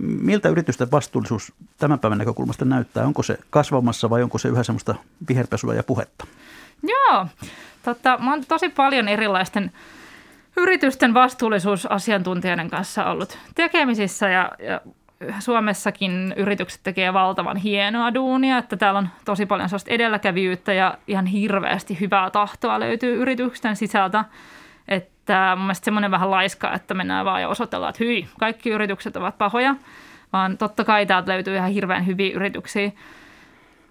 [0.00, 3.06] Miltä yritysten vastuullisuus tämän päivän näkökulmasta näyttää?
[3.06, 4.94] Onko se kasvamassa vai onko se yhä semmoista
[5.28, 6.26] viherpesua ja puhetta?
[6.82, 7.26] Joo,
[7.82, 9.72] totta, mä oon tosi paljon erilaisten
[10.56, 14.80] yritysten vastuullisuusasiantuntijoiden kanssa ollut tekemisissä ja, ja
[15.38, 21.26] Suomessakin yritykset tekee valtavan hienoa duunia, että täällä on tosi paljon sellaista edelläkävijyyttä ja ihan
[21.26, 24.24] hirveästi hyvää tahtoa löytyy yritysten sisältä.
[24.88, 29.16] Että mun mielestä semmoinen vähän laiska, että mennään vaan ja osoitellaan, että hyi, kaikki yritykset
[29.16, 29.74] ovat pahoja,
[30.32, 32.92] vaan totta kai täältä löytyy ihan hirveän hyviä yrityksiä.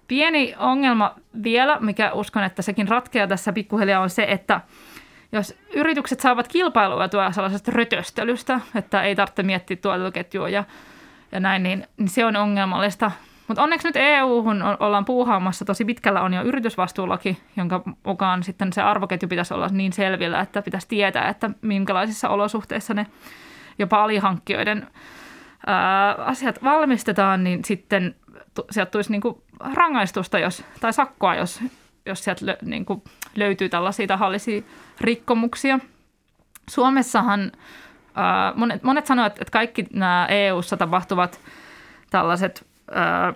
[0.08, 4.60] Pieni ongelma vielä, mikä uskon, että sekin ratkeaa tässä pikkuhiljaa on se, että
[5.32, 10.64] jos yritykset saavat kilpailua tuolla sellaisesta rötöstelystä, että ei tarvitse miettiä tuotantoketjua ja
[11.32, 13.10] ja näin, niin, niin se on ongelmallista.
[13.48, 18.82] mutta onneksi nyt EU-hun ollaan puuhaamassa tosi pitkällä on jo yritysvastuulaki, jonka mukaan sitten se
[18.82, 23.06] arvoketju pitäisi olla niin selvillä, että pitäisi tietää, että minkälaisissa olosuhteissa ne
[23.78, 24.86] jopa alihankkijoiden
[25.66, 28.14] ää, asiat valmistetaan, niin sitten
[28.70, 29.42] sieltä tulisi niin kuin
[29.74, 31.60] rangaistusta jos, tai sakkoa, jos,
[32.06, 33.02] jos sieltä lö, niin kuin
[33.36, 34.62] löytyy tällaisia tahallisia
[35.00, 35.78] rikkomuksia.
[36.70, 37.52] Suomessahan
[38.54, 41.40] monet, monet sanovat, että kaikki nämä EU-ssa tapahtuvat
[42.10, 43.34] tällaiset ää,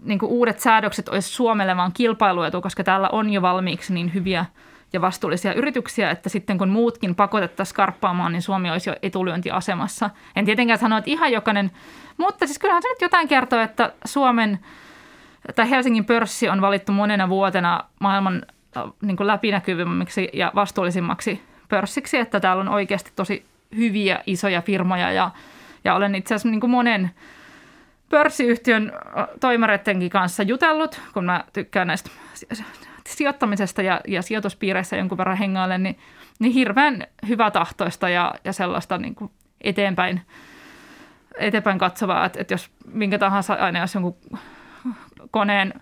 [0.00, 4.44] niin kuin uudet säädökset olisi Suomelle vaan kilpailuetu, koska täällä on jo valmiiksi niin hyviä
[4.92, 10.10] ja vastuullisia yrityksiä, että sitten kun muutkin pakotettaisiin skarppaamaan, niin Suomi olisi jo etulyöntiasemassa.
[10.36, 11.70] En tietenkään sano, että ihan jokainen,
[12.16, 14.58] mutta siis kyllähän se nyt jotain kertoo, että Suomen
[15.54, 18.42] tai Helsingin pörssi on valittu monena vuotena maailman
[19.02, 19.28] niin kuin
[20.32, 25.30] ja vastuullisimmaksi pörssiksi, että täällä on oikeasti tosi hyviä isoja firmoja ja,
[25.84, 27.10] ja olen itse asiassa niin kuin monen
[28.08, 28.92] pörssiyhtiön
[29.40, 32.10] toimareidenkin kanssa jutellut, kun mä tykkään näistä
[33.08, 35.98] sijoittamisesta ja, ja sijoituspiireissä jonkun verran hengailen, niin,
[36.38, 37.06] niin hirveän
[37.52, 40.22] tahtoista ja, ja sellaista niin kuin eteenpäin,
[41.38, 44.16] eteenpäin katsovaa, että, että jos minkä tahansa aina jos jonkun
[45.30, 45.74] koneen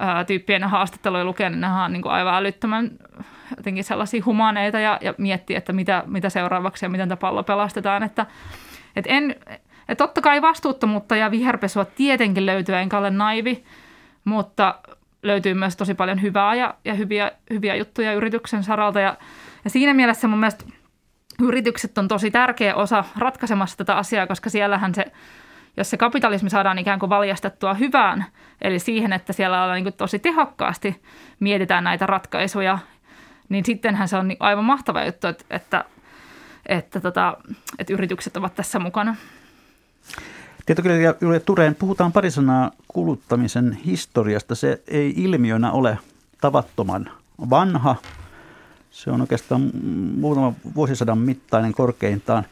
[0.00, 2.90] ää, tyyppien haastatteluja lukee, niin nämä on niin kuin aivan älyttömän
[3.56, 8.02] jotenkin sellaisia humaneita ja, ja miettii, että mitä, mitä seuraavaksi ja miten tämä pallo pelastetaan.
[8.02, 8.26] Että,
[8.96, 9.36] että en,
[9.88, 13.64] että totta kai vastuuttomuutta ja viherpesua tietenkin löytyy, enkä ole naivi,
[14.24, 14.74] mutta
[15.22, 19.00] löytyy myös tosi paljon hyvää ja, ja hyviä, hyviä juttuja yrityksen saralta.
[19.00, 19.16] Ja,
[19.64, 20.64] ja siinä mielessä mun mielestä
[21.42, 25.04] yritykset on tosi tärkeä osa ratkaisemassa tätä asiaa, koska siellähän se,
[25.80, 28.24] jos se kapitalismi saadaan ikään kuin valjastettua hyvään,
[28.62, 31.02] eli siihen, että siellä ollaan niin tosi tehokkaasti
[31.40, 32.78] mietitään näitä ratkaisuja,
[33.48, 35.84] niin sittenhän se on niin aivan mahtava juttu, että, että,
[36.66, 37.36] että, tota,
[37.78, 39.16] että yritykset ovat tässä mukana.
[40.66, 44.54] Tietokirjailija Julia Tureen, puhutaan pari sanaa kuluttamisen historiasta.
[44.54, 45.98] Se ei ilmiönä ole
[46.40, 47.10] tavattoman
[47.50, 47.96] vanha.
[48.90, 49.70] Se on oikeastaan
[50.16, 52.44] muutaman vuosisadan mittainen korkeintaan.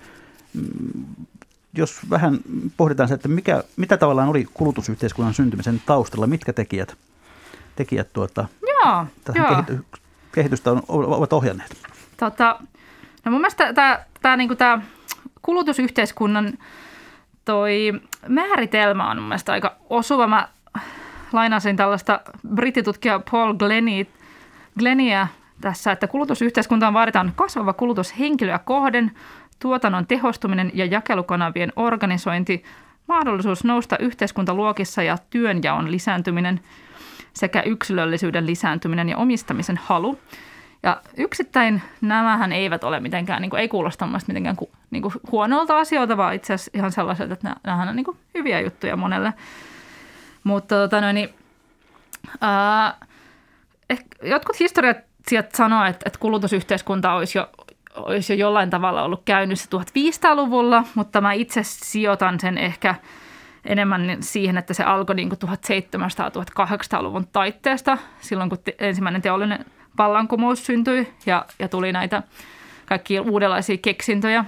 [1.74, 2.38] Jos vähän
[2.76, 6.96] pohditaan se, että mikä, mitä tavallaan oli kulutusyhteiskunnan syntymisen taustalla, mitkä tekijät,
[7.76, 9.48] tekijät tuota, joo, joo.
[9.48, 9.85] Kehity,
[10.33, 11.76] kehitystä on, ovat ohjanneet?
[12.16, 12.57] Tota,
[13.24, 14.83] no mun mielestä tämä, tämä, niin tämä
[15.42, 16.59] kulutusyhteiskunnan
[17.44, 17.92] toi
[18.28, 20.26] määritelmä on mun mielestä aika osuva.
[20.26, 20.48] Mä
[21.33, 22.20] lainasin tällaista
[22.54, 23.54] brittitutkija Paul
[24.78, 25.26] Glenia
[25.61, 29.12] tässä, että kulutusyhteiskuntaan vaaditaan kasvava kulutus henkilöä kohden,
[29.58, 32.64] tuotannon tehostuminen ja jakelukanavien organisointi,
[33.06, 36.60] mahdollisuus nousta yhteiskuntaluokissa ja työnjaon lisääntyminen
[37.32, 40.18] sekä yksilöllisyyden lisääntyminen ja omistamisen halu.
[40.82, 44.56] Ja yksittäin nämähän eivät ole mitenkään, niin kuin, ei kuulosta mitenkään
[44.90, 48.60] niin kuin huonolta asioilta, vaan itse asiassa ihan sellaiset, että nämähän on niin kuin hyviä
[48.60, 49.32] juttuja monelle.
[50.44, 51.28] Mutta tota, no, niin,
[52.40, 52.96] ää,
[53.90, 54.98] ehkä jotkut historiat
[55.54, 57.50] sanoo, että, että kulutusyhteiskunta olisi jo,
[57.98, 62.94] olisi jo jollain tavalla ollut käynnissä 1500-luvulla, mutta mä itse sijoitan sen ehkä
[63.64, 69.64] enemmän siihen, että se alkoi niin 1700-1800-luvun taitteesta, silloin kun ensimmäinen teollinen
[69.98, 72.22] vallankumous syntyi ja, ja tuli näitä
[72.87, 74.44] kaikki uudenlaisia keksintöjä.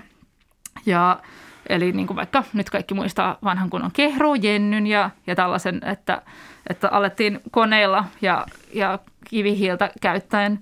[0.86, 1.20] Ja,
[1.68, 6.22] eli niin kuin vaikka nyt kaikki muistaa vanhan kunnon kehru, jennyn ja, ja tällaisen, että,
[6.70, 10.60] että alettiin koneilla ja, ja kivihiiltä käyttäen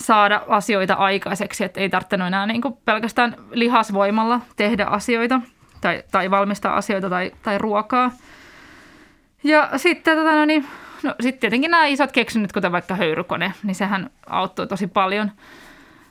[0.00, 5.40] saada asioita aikaiseksi, että ei tarvinnut enää niin kuin pelkästään lihasvoimalla tehdä asioita
[5.80, 8.10] tai, tai valmistaa asioita tai, tai ruokaa.
[9.44, 10.66] Ja sitten tota, no niin,
[11.02, 15.30] No sitten tietenkin nämä isot keksinnöt, kuten vaikka höyrykone, niin sehän auttoi tosi paljon.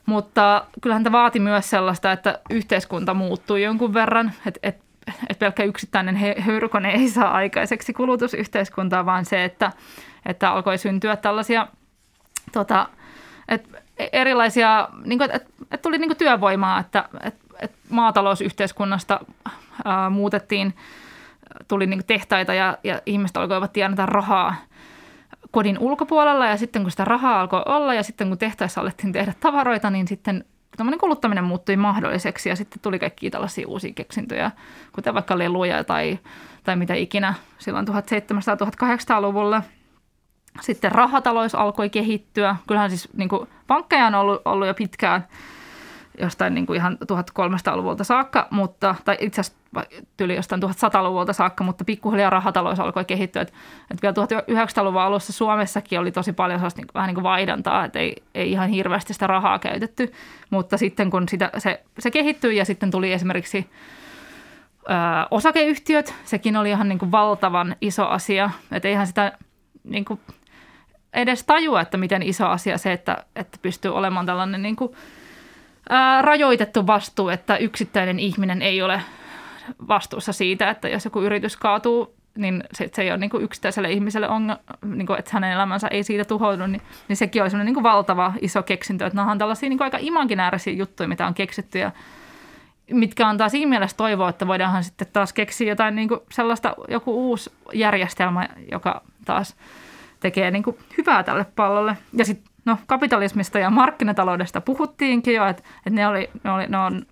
[0.06, 4.82] Mutta kyllähän tämä vaati myös sellaista, että yhteiskunta muuttui jonkun verran, että et,
[5.30, 9.72] et pelkkä yksittäinen höyrykone ei saa aikaiseksi kulutusyhteiskuntaa, vaan se, että,
[10.26, 11.68] että alkoi syntyä tällaisia
[12.52, 12.88] tota,
[13.48, 19.20] et erilaisia, niin kuin, että et tuli niin kuin työvoimaa, että et, et maatalousyhteiskunnasta
[19.86, 20.76] ää, muutettiin,
[21.68, 24.56] tuli niin kuin tehtaita ja, ja ihmiset alkoivat tienata rahaa–
[25.52, 29.34] kodin ulkopuolella ja sitten kun sitä rahaa alkoi olla ja sitten kun tehtaissa alettiin tehdä
[29.40, 30.46] tavaroita, niin sitten
[30.78, 34.52] tämmöinen kuluttaminen muuttui mahdolliseksi ja sitten tuli kaikki tällaisia uusia keksintöjä,
[34.92, 36.20] kuten vaikka leluja tai,
[36.64, 39.64] tai mitä ikinä silloin 1700-1800-luvulla.
[40.62, 42.56] Sitten rahatalous alkoi kehittyä.
[42.68, 45.28] Kyllähän siis niin kuin, pankkeja on ollut, ollut jo pitkään–
[46.22, 49.60] jostain niin kuin ihan 1300-luvulta saakka, mutta, tai itse asiassa
[50.18, 53.42] tyyli jostain 1100-luvulta saakka, mutta pikkuhiljaa rahatalous alkoi kehittyä.
[53.42, 53.54] Että,
[53.92, 58.00] että vielä 1900-luvun alussa Suomessakin oli tosi paljon sellaista niin, vähän niin kuin vaihdantaa, että
[58.00, 60.14] ei, ei ihan hirveästi sitä rahaa käytetty,
[60.50, 63.70] mutta sitten kun sitä, se, se kehittyi ja sitten tuli esimerkiksi
[65.32, 68.50] osakeyhtiöt, sekin oli ihan niin kuin valtavan iso asia.
[68.72, 69.38] Että eihän sitä
[69.84, 70.20] niin kuin
[71.18, 74.94] edes tajua, että miten iso asia se, että, että pystyy olemaan tällainen niin kuin,
[75.90, 79.02] ää, rajoitettu vastuu, että yksittäinen ihminen ei ole
[79.88, 83.92] vastuussa siitä, että jos joku yritys kaatuu, niin se, se ei ole niin kuin yksittäiselle
[83.92, 87.84] ihmiselle ongelma, niin että hänen elämänsä ei siitä tuhoudu, niin, niin sekin on niin kuin
[87.84, 89.06] valtava iso keksintö.
[89.06, 91.92] Että nämä on tällaisia niin kuin aika imaginäärisiä juttuja, mitä on keksitty ja
[92.92, 97.30] mitkä antaa siinä mielessä toivoa, että voidaanhan sitten taas keksiä jotain niin kuin sellaista, joku
[97.30, 99.56] uusi järjestelmä, joka taas
[100.20, 101.98] tekee niin kuin hyvää tälle pallolle.
[102.14, 106.78] Ja sitten no, kapitalismista ja markkinataloudesta puhuttiinkin jo, että, että ne, oli, ne, oli, ne
[106.78, 107.06] on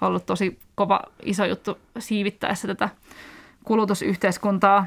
[0.00, 2.88] ollut tosi kova iso juttu siivittäessä tätä
[3.64, 4.86] kulutusyhteiskuntaa.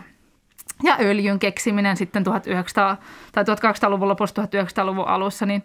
[0.84, 2.98] Ja öljyn keksiminen sitten 1900,
[3.32, 5.64] tai 1800-luvun lopussa 1900-luvun alussa, niin,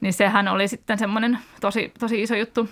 [0.00, 2.68] niin sehän oli sitten semmoinen tosi, tosi iso juttu.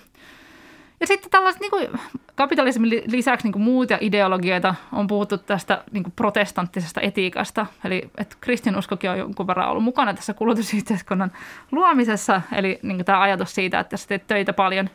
[1.01, 1.87] Ja sitten tällaiset niin kuin,
[2.35, 7.65] kapitalismin lisäksi niin kuin muita ideologioita on puhuttu tästä niin kuin protestanttisesta etiikasta.
[7.83, 11.31] Eli että kristinuskokin on jonkun verran ollut mukana tässä kulutusyhteiskunnan
[11.71, 12.41] luomisessa.
[12.55, 14.89] Eli niin kuin tämä ajatus siitä, että jos teet töitä paljon,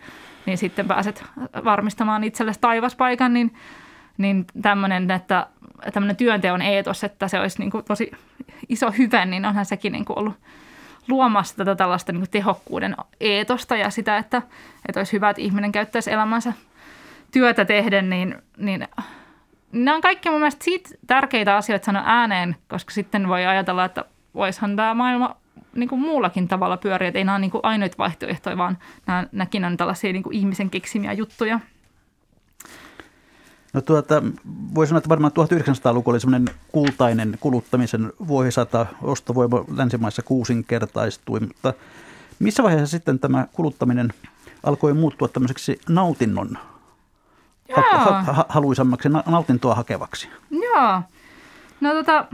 [0.47, 1.25] niin sitten pääset
[1.65, 3.55] varmistamaan itsellesi taivaspaikan, niin,
[4.19, 5.47] niin tämmöinen, että
[5.93, 8.11] tämmöinen työnteon eetos, että se olisi niin kuin tosi
[8.69, 10.35] iso hyvä, niin onhan sekin niin kuin ollut
[11.09, 14.43] luomassa tätä tällaista niin tehokkuuden eetosta ja sitä, että,
[14.89, 16.53] että olisi hyvä, että ihminen käyttäisi elämänsä
[17.33, 18.89] työtä tehden, niin, niin
[19.73, 24.05] nämä on kaikki mun mielestä siitä tärkeitä asioita sanoa ääneen, koska sitten voi ajatella, että
[24.35, 25.37] voisihan tämä maailma
[25.75, 29.27] niin kuin muullakin tavalla pyöriä, että ei nämä ole niin kuin ainoita vaihtoehtoja, vaan nämä,
[29.33, 31.61] nämäkin on tällaisia niin kuin ihmisen keksimiä juttuja.
[33.77, 34.23] No tuota,
[34.75, 41.75] voi sanoa, että varmaan 1900-luku oli semmoinen kultainen kuluttamisen vuosisata, ostovoima länsimaissa kuusinkertaistui, mutta
[42.39, 44.13] missä vaiheessa sitten tämä kuluttaminen
[44.63, 46.59] alkoi muuttua tämmöiseksi nautinnon
[47.77, 50.29] ha- ha- haluisammaksi, nautintoa hakevaksi?
[50.51, 51.03] Joo.
[51.81, 52.25] No tota,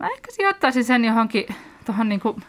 [0.00, 1.46] mä ehkä sijoittaisin sen johonkin
[1.84, 2.42] tuohon niin kuin,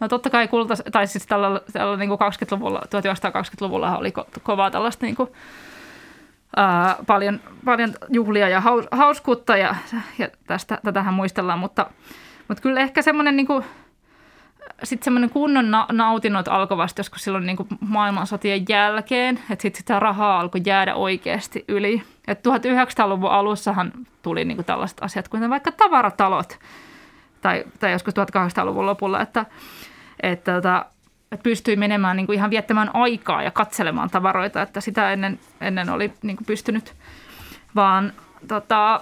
[0.00, 4.70] no totta kai kulta, tai siis tällä, tällä niin kuin 20-luvulla, 1920-luvulla oli ko- kovaa
[4.70, 5.28] tällaista niin kuin,
[6.56, 9.74] ää, paljon, paljon juhlia ja haus, hauskuutta ja,
[10.18, 11.86] ja tästä, tätähän muistellaan, mutta,
[12.48, 13.64] mutta kyllä ehkä semmoinen niin kuin,
[14.84, 20.00] sitten semmoinen kunnon na- nautinnot alkoi vasta joskus silloin niin maailmansotien jälkeen, että sitten sitä
[20.00, 22.02] rahaa alkoi jäädä oikeasti yli.
[22.28, 26.58] Et 1900-luvun alussahan tuli niin tällaiset asiat kuin vaikka tavaratalot,
[27.40, 29.46] tai, tai joskus 1800-luvun lopulla, että,
[30.22, 30.86] että, että,
[31.32, 35.90] että pystyi menemään niin kuin ihan viettämään aikaa ja katselemaan tavaroita, että sitä ennen, ennen
[35.90, 36.94] oli niin kuin pystynyt
[37.74, 38.12] vaan
[38.48, 39.00] tota,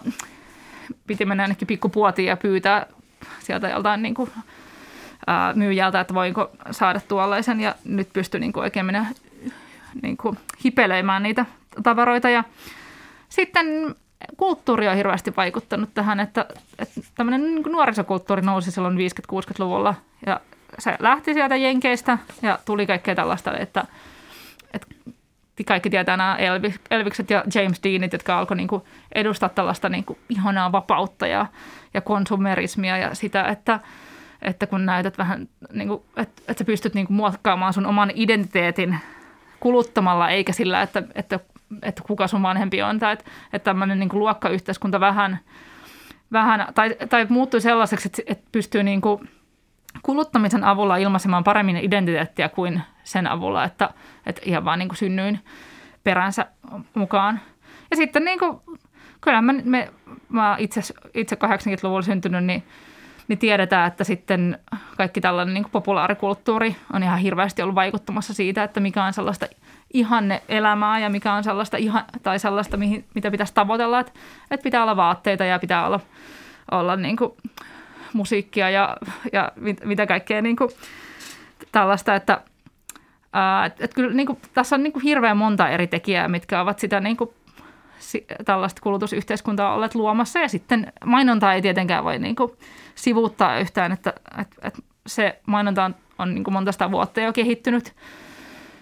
[1.07, 2.87] piti mennä ainakin pikkupuotiin ja pyytää
[3.41, 4.31] sieltä joltain niin kuin,
[5.27, 7.61] ää, myyjältä, että voinko saada tuollaisen.
[7.61, 9.07] Ja nyt pystyy niin kuin oikein mennä
[10.03, 11.47] niin kuin hipelemään niitä
[11.83, 12.31] tavaroita.
[12.31, 12.45] Ja
[13.29, 13.67] sitten
[14.37, 16.47] kulttuuri on hirveästi vaikuttanut tähän, että,
[16.79, 19.95] että tämmöinen niin nuorisokulttuuri nousi silloin 50-60-luvulla
[20.27, 20.41] ja
[20.79, 23.85] se lähti sieltä Jenkeistä ja tuli kaikkea tällaista, että,
[24.75, 24.87] että
[25.67, 26.37] kaikki tietää nämä
[26.91, 28.83] Elvikset ja James Deanit, jotka alkoi niin kuin
[29.15, 31.47] edustaa tällaista niin kuin ihanaa vapautta ja,
[31.95, 33.81] ja konsumerismia ja sitä, että,
[34.43, 38.13] että kun näytät vähän, niin kuin, että, että sä pystyt niin kuin muokkaamaan sun oman
[38.15, 38.99] identiteetin
[39.61, 41.41] kuluttamalla, eikä sillä, että, että
[41.83, 45.39] että kuka sun vanhempi on, tai että, että tämmöinen niin kuin luokkayhteiskunta vähän,
[46.33, 49.29] vähän tai, tai muuttui sellaiseksi, että, että pystyy niin kuin
[50.03, 53.91] kuluttamisen avulla ilmaisemaan paremmin identiteettiä kuin sen avulla, että,
[54.27, 55.41] että ihan vaan niin kuin synnyin
[56.05, 56.47] peränsä
[56.95, 57.41] mukaan.
[57.91, 58.61] Ja sitten niin kuin,
[59.21, 59.93] kyllä mä, me,
[60.29, 60.81] mä itse,
[61.15, 62.63] itse 80-luvulla syntynyt, niin,
[63.29, 64.59] niin tiedetään, että sitten
[64.97, 69.47] kaikki tällainen niin kuin populaarikulttuuri on ihan hirveästi ollut vaikuttamassa siitä, että mikä on sellaista–
[69.93, 74.13] ihanne elämää ja mikä on sellaista, ihan, tai sellaista mihin, mitä pitäisi tavoitella, että,
[74.51, 76.01] että pitää olla vaatteita ja pitää olla,
[76.71, 77.33] olla niin kuin
[78.13, 78.97] musiikkia ja,
[79.33, 80.71] ja mit, mitä kaikkea niin kuin
[81.73, 82.41] tällaista, että
[83.33, 86.61] ää, et, et kyllä niin kuin, tässä on niin kuin hirveän monta eri tekijää, mitkä
[86.61, 87.31] ovat sitä niin kuin,
[87.99, 90.39] si, tällaista kulutusyhteiskuntaa olleet luomassa.
[90.39, 92.53] Ja sitten mainontaa ei tietenkään voi niin kuin,
[92.95, 97.33] sivuuttaa yhtään, että, että, että se mainonta on, on niin kuin monta sitä vuotta jo
[97.33, 97.93] kehittynyt–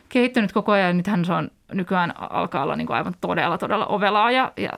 [0.08, 0.96] kehittynyt koko ajan.
[0.96, 4.70] Nythän se on nykyään alkaa olla niin kuin aivan todella, todella ovelaa ja, ja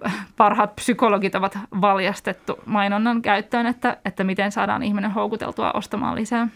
[0.36, 6.48] parhaat psykologit ovat valjastettu mainonnan käyttöön, että, että miten saadaan ihminen houkuteltua ostamaan lisää.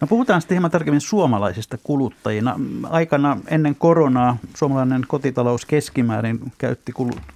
[0.00, 2.60] No puhutaan sitten hieman tarkemmin suomalaisista kuluttajina.
[2.90, 6.92] Aikana ennen koronaa suomalainen kotitalous keskimäärin käytti,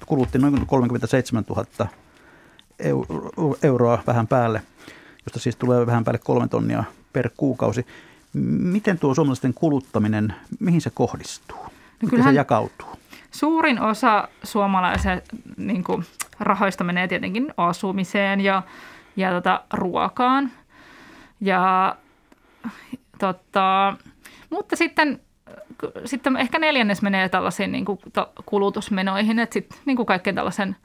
[0.06, 1.88] kulutti noin 37 000
[3.62, 4.62] euroa vähän päälle,
[5.26, 7.86] josta siis tulee vähän päälle kolme tonnia per kuukausi.
[8.32, 11.58] Miten tuo suomalaisten kuluttaminen, mihin se kohdistuu?
[11.58, 11.70] No
[12.02, 12.98] Miten se jakautuu?
[13.30, 15.22] suurin osa suomalaisen
[15.56, 16.04] niin kuin,
[16.40, 18.62] rahoista menee tietenkin asumiseen ja,
[19.16, 20.50] ja tota, ruokaan.
[21.40, 21.96] Ja,
[23.18, 23.96] tota,
[24.50, 25.20] mutta sitten,
[26.04, 27.98] sitten ehkä neljännes menee tällaisiin niin kuin,
[28.46, 30.76] kulutusmenoihin, että sitten niin kuin kaikkeen tällaisen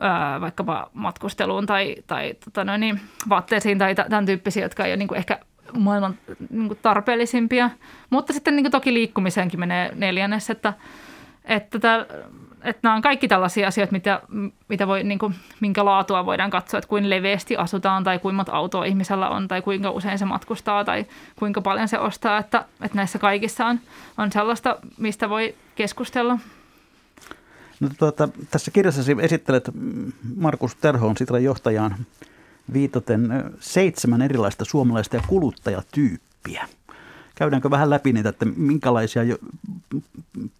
[0.00, 4.96] ää, vaikkapa matkusteluun tai, tai tota noin, niin, vaatteisiin tai tämän tyyppisiä, jotka ei ole
[4.96, 5.38] niin kuin ehkä
[5.72, 6.18] maailman
[6.50, 7.70] niin kuin tarpeellisimpia.
[8.10, 10.72] Mutta sitten niin kuin toki liikkumiseenkin menee neljännes, että,
[11.44, 12.06] että, tämä,
[12.62, 14.20] että nämä on kaikki tällaisia asioita, mitä,
[14.68, 18.52] mitä voi, niin kuin, minkä laatua voidaan katsoa, että kuinka leveästi asutaan tai kuinka monta
[18.52, 21.06] autoa ihmisellä on tai kuinka usein se matkustaa tai
[21.36, 22.38] kuinka paljon se ostaa.
[22.38, 23.80] Että, että näissä kaikissa on,
[24.18, 26.38] on sellaista, mistä voi keskustella.
[27.80, 29.70] No, tuota, tässä kirjassasi esittelet
[30.36, 31.96] Markus Terhoon Sitran johtajaan
[32.72, 36.68] viitaten seitsemän erilaista suomalaista ja kuluttajatyyppiä.
[37.34, 39.22] Käydäänkö vähän läpi niitä, että minkälaisia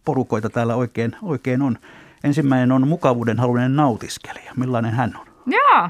[0.04, 1.78] porukoita täällä oikein, oikein on?
[2.24, 4.52] Ensimmäinen on mukavuuden halunen nautiskelija.
[4.56, 5.26] Millainen hän on?
[5.46, 5.88] Joo.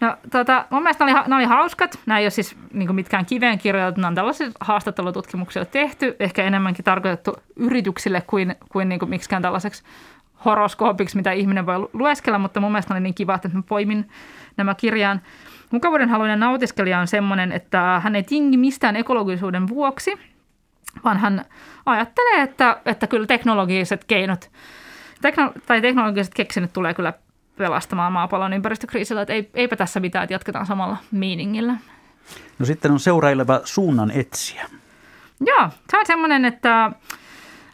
[0.00, 1.98] No tota, mun mielestä nämä oli, oli hauskat.
[2.06, 6.84] Nämä ei ole siis niin mitkään kiveen kirjoitettu, nämä on tällaisia haastattelututkimuksia tehty, ehkä enemmänkin
[6.84, 9.82] tarkoitettu yrityksille kuin, kuin, niin kuin miksikään tällaiseksi
[10.44, 14.08] horoskoopiksi, mitä ihminen voi lueskella, mutta mun mielestä oli niin kiva, että mä poimin
[14.56, 15.20] nämä kirjaan.
[15.70, 20.14] Mukavuuden haluinen nautiskelija on semmoinen, että hän ei tingi mistään ekologisuuden vuoksi,
[21.04, 21.44] vaan hän
[21.86, 24.50] ajattelee, että, että kyllä teknologiset keinot
[25.22, 27.12] tekno, tai teknologiset keksinnöt tulee kyllä
[27.56, 31.74] pelastamaan maapallon ympäristökriisillä, että ei, eipä tässä mitään, että jatketaan samalla miiningillä.
[32.58, 34.66] No sitten on seuraileva suunnan etsiä.
[35.40, 36.92] Joo, se on semmoinen, että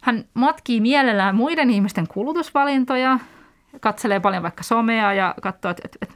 [0.03, 3.18] hän matkii mielellään muiden ihmisten kulutusvalintoja,
[3.80, 6.14] katselee paljon vaikka somea ja katsoo, että, että, että,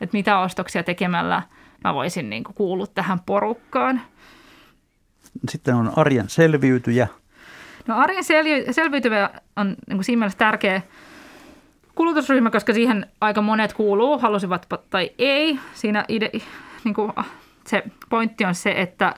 [0.00, 1.42] että mitä ostoksia tekemällä
[1.84, 4.00] mä voisin niin kuin kuulua tähän porukkaan.
[5.48, 7.08] Sitten on arjen selviytyjä.
[7.86, 8.24] No arjen
[8.70, 10.82] selviytyjä on niin kuin siinä mielessä tärkeä
[11.94, 15.58] kulutusryhmä, koska siihen aika monet kuuluu, halusivat tai ei.
[15.74, 16.30] Siinä ide,
[16.84, 17.12] niin kuin
[17.66, 19.14] se pointti on se, että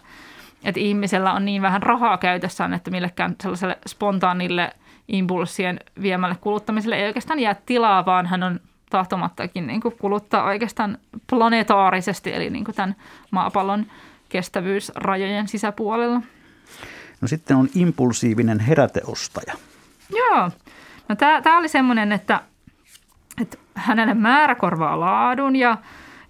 [0.64, 4.72] että ihmisellä on niin vähän rahaa käytössään, että millekään sellaiselle spontaanille
[5.08, 8.60] impulssien viemälle kuluttamiselle ei oikeastaan jää tilaa, vaan hän on
[8.92, 10.98] tahtomattakin niin kuin kuluttaa oikeastaan
[11.30, 12.96] planetaarisesti, eli niin kuin tämän
[13.30, 13.86] maapallon
[14.28, 16.22] kestävyysrajojen sisäpuolella.
[17.20, 19.54] No sitten on impulsiivinen heräteostaja.
[20.10, 20.50] Joo.
[21.08, 22.40] No tämä oli semmoinen, että,
[23.40, 25.78] että hänelle määrä korvaa laadun ja,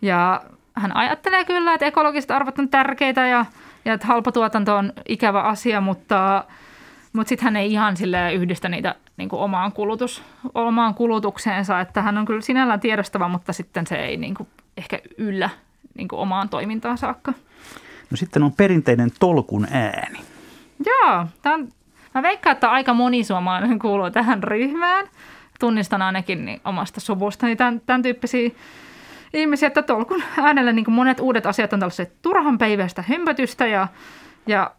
[0.03, 0.43] ja
[0.75, 3.47] hän ajattelee kyllä, että ekologiset arvot on tärkeitä ja–
[3.85, 6.45] ja että halpatuotanto on ikävä asia, mutta,
[7.13, 10.23] mutta sitten hän ei ihan sille yhdistä niitä niin kuin omaan, kulutus,
[10.55, 14.99] omaan kulutukseensa, että hän on kyllä sinällään tiedostava, mutta sitten se ei niin kuin ehkä
[15.19, 15.51] yllä
[15.95, 17.33] niin kuin omaan toimintaan saakka.
[18.11, 20.19] No sitten on perinteinen tolkun ääni.
[20.87, 21.69] Joo, tämän,
[22.15, 25.09] mä veikkaan, että aika moni suomalainen kuuluu tähän ryhmään.
[25.61, 28.51] Tunnistan ainakin niin omasta suvustani tämän, tämän tyyppisiä
[29.35, 33.89] ihmisiä, että tolkun äänellä niin monet uudet asiat on tällaiset turhan päiväistä hömpötystä ja,
[34.47, 34.71] ja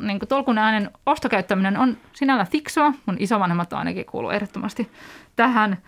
[0.00, 2.92] niin kuin tolkun äänen ostokäyttäminen on sinällä fiksua.
[3.06, 4.90] Mun isovanhemmat ainakin kuuluu ehdottomasti
[5.36, 5.78] tähän,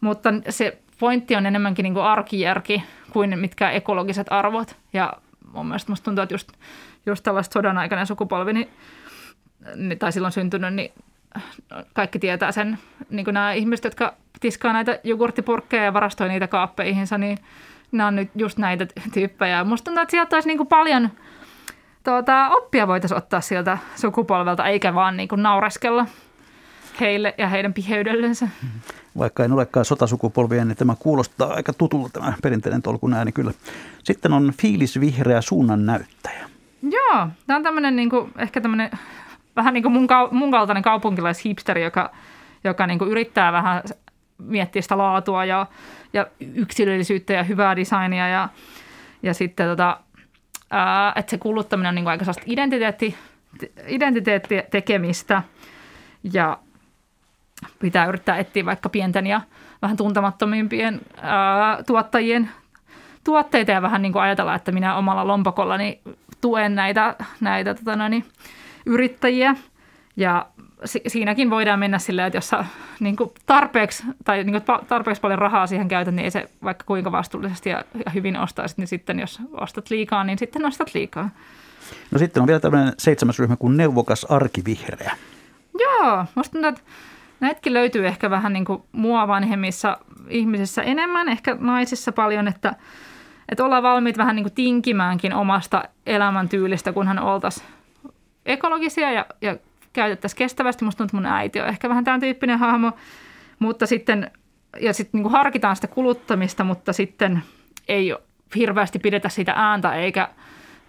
[0.00, 2.82] mutta se pointti on enemmänkin niin kuin arkijärki
[3.12, 4.76] kuin mitkä ekologiset arvot.
[4.92, 5.12] Ja
[5.52, 6.52] mun mielestä musta tuntuu, että just,
[7.06, 8.68] just tällaista sodan aikainen sukupolvi, niin,
[9.98, 10.92] tai silloin syntynyt, niin
[11.92, 12.78] kaikki tietää sen,
[13.10, 17.38] niin kuin nämä ihmiset, jotka tiskaa näitä jogurttipurkkeja ja varastoi niitä kaappeihinsa, niin
[17.92, 19.64] nämä on nyt just näitä tyyppejä.
[19.64, 21.10] Musta tuntuu, että sieltä olisi niin kuin paljon
[22.06, 26.06] tuota, oppia voitaisiin ottaa sieltä sukupolvelta, eikä vaan niin kuin naureskella
[27.00, 28.48] heille ja heidän piheydellensä.
[29.18, 33.52] Vaikka en olekaan sotasukupolvia, niin tämä kuulostaa aika tutulta tämä perinteinen tolkun ääni kyllä.
[34.04, 36.48] Sitten on fiilisvihreä suunnan näyttäjä.
[36.82, 38.90] Joo, tämä on tämmöinen niin kuin, ehkä tämmöinen
[39.56, 42.12] vähän niin kuin mun, mun kaltainen kaupunkilaishipsteri, joka,
[42.64, 43.82] joka niin kuin yrittää vähän
[44.38, 45.66] miettiä sitä laatua ja,
[46.12, 48.48] ja yksilöllisyyttä ja hyvää designia ja,
[49.22, 50.00] ja sitten tota,
[51.16, 53.16] että se kuluttaminen on niin kuin aika sellaista identiteetti,
[53.86, 55.42] identiteettitekemistä
[56.32, 56.58] ja
[57.78, 59.40] pitää yrittää etsiä vaikka pienten ja
[59.82, 62.50] vähän tuntemattomimpien ää, tuottajien
[63.24, 66.00] tuotteita ja vähän niin kuin ajatella, että minä omalla lompakollani
[66.40, 68.24] tuen näitä, näitä tota noin,
[68.86, 69.56] yrittäjiä.
[70.16, 70.46] Ja
[70.84, 72.64] si- siinäkin voidaan mennä silleen, että jos sä
[73.00, 76.84] niin kuin tarpeeksi, tai niin kuin tarpeeksi paljon rahaa siihen käytät, niin ei se vaikka
[76.84, 81.30] kuinka vastuullisesti ja, ja hyvin ostaisit, niin sitten jos ostat liikaa, niin sitten ostat liikaa.
[82.10, 85.16] No sitten on vielä tämmöinen seitsemäs ryhmä kuin neuvokas arkivihreä.
[85.78, 86.80] Joo, musta että
[87.40, 89.98] näitäkin löytyy ehkä vähän niin kuin mua vanhemmissa
[90.28, 92.74] ihmisissä enemmän, ehkä naisissa paljon, että,
[93.48, 97.66] että ollaan valmiit vähän niin kuin tinkimäänkin omasta elämäntyylistä, kunhan oltaisiin
[98.46, 99.56] ekologisia ja, ja
[99.96, 100.84] käytettäisiin kestävästi.
[100.84, 102.92] Musta tuntuu, että mun äiti on ehkä vähän tämän tyyppinen hahmo,
[103.58, 104.30] mutta sitten,
[104.80, 107.42] ja sitten niin harkitaan sitä kuluttamista, mutta sitten
[107.88, 108.14] ei
[108.56, 110.28] hirveästi pidetä sitä ääntä eikä,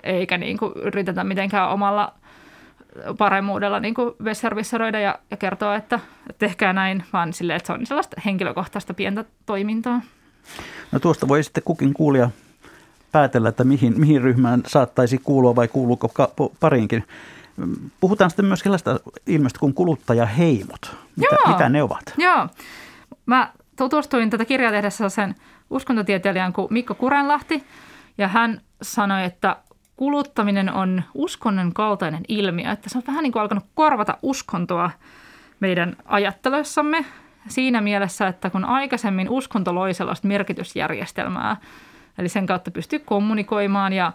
[0.04, 2.14] eikä niin kuin yritetä mitenkään omalla
[3.18, 4.14] paremmuudella niin kuin
[5.02, 6.00] ja, ja kertoa, että
[6.38, 10.02] tehkää näin, vaan sille, että se on sellaista henkilökohtaista pientä toimintaa.
[10.92, 12.30] No tuosta voi sitten kukin kuulija
[13.12, 16.12] päätellä, että mihin, mihin ryhmään saattaisi kuulua vai kuuluuko
[16.60, 17.04] pariinkin.
[18.00, 20.96] Puhutaan sitten myös sellaista ilmeistä kuin kuluttajaheimot.
[21.16, 21.54] Mitä, Joo.
[21.54, 22.14] mitä ne ovat?
[22.18, 22.48] Joo.
[23.26, 25.36] Mä tutustuin tätä kirjaa tehdessä sen
[25.70, 27.64] uskontotieteilijän kuin Mikko Kurenlahti,
[28.18, 29.56] ja hän sanoi, että
[29.96, 34.92] kuluttaminen on uskonnon kaltainen ilmiö, että se on vähän niin kuin alkanut korvata uskontoa
[35.60, 37.06] meidän ajattelussamme
[37.48, 41.58] siinä mielessä, että kun aikaisemmin uskonto loi sellaista merkitysjärjestelmää,
[42.18, 44.14] eli sen kautta pystyy kommunikoimaan ja,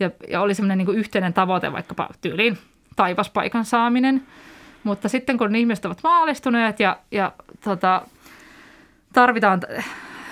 [0.00, 2.58] ja, ja oli semmoinen niin yhteinen tavoite vaikkapa tyyliin
[2.98, 4.22] taivaspaikan saaminen,
[4.84, 7.32] mutta sitten kun ihmiset ovat maalistuneet ja, ja
[7.64, 8.02] tota,
[9.12, 9.60] tarvitaan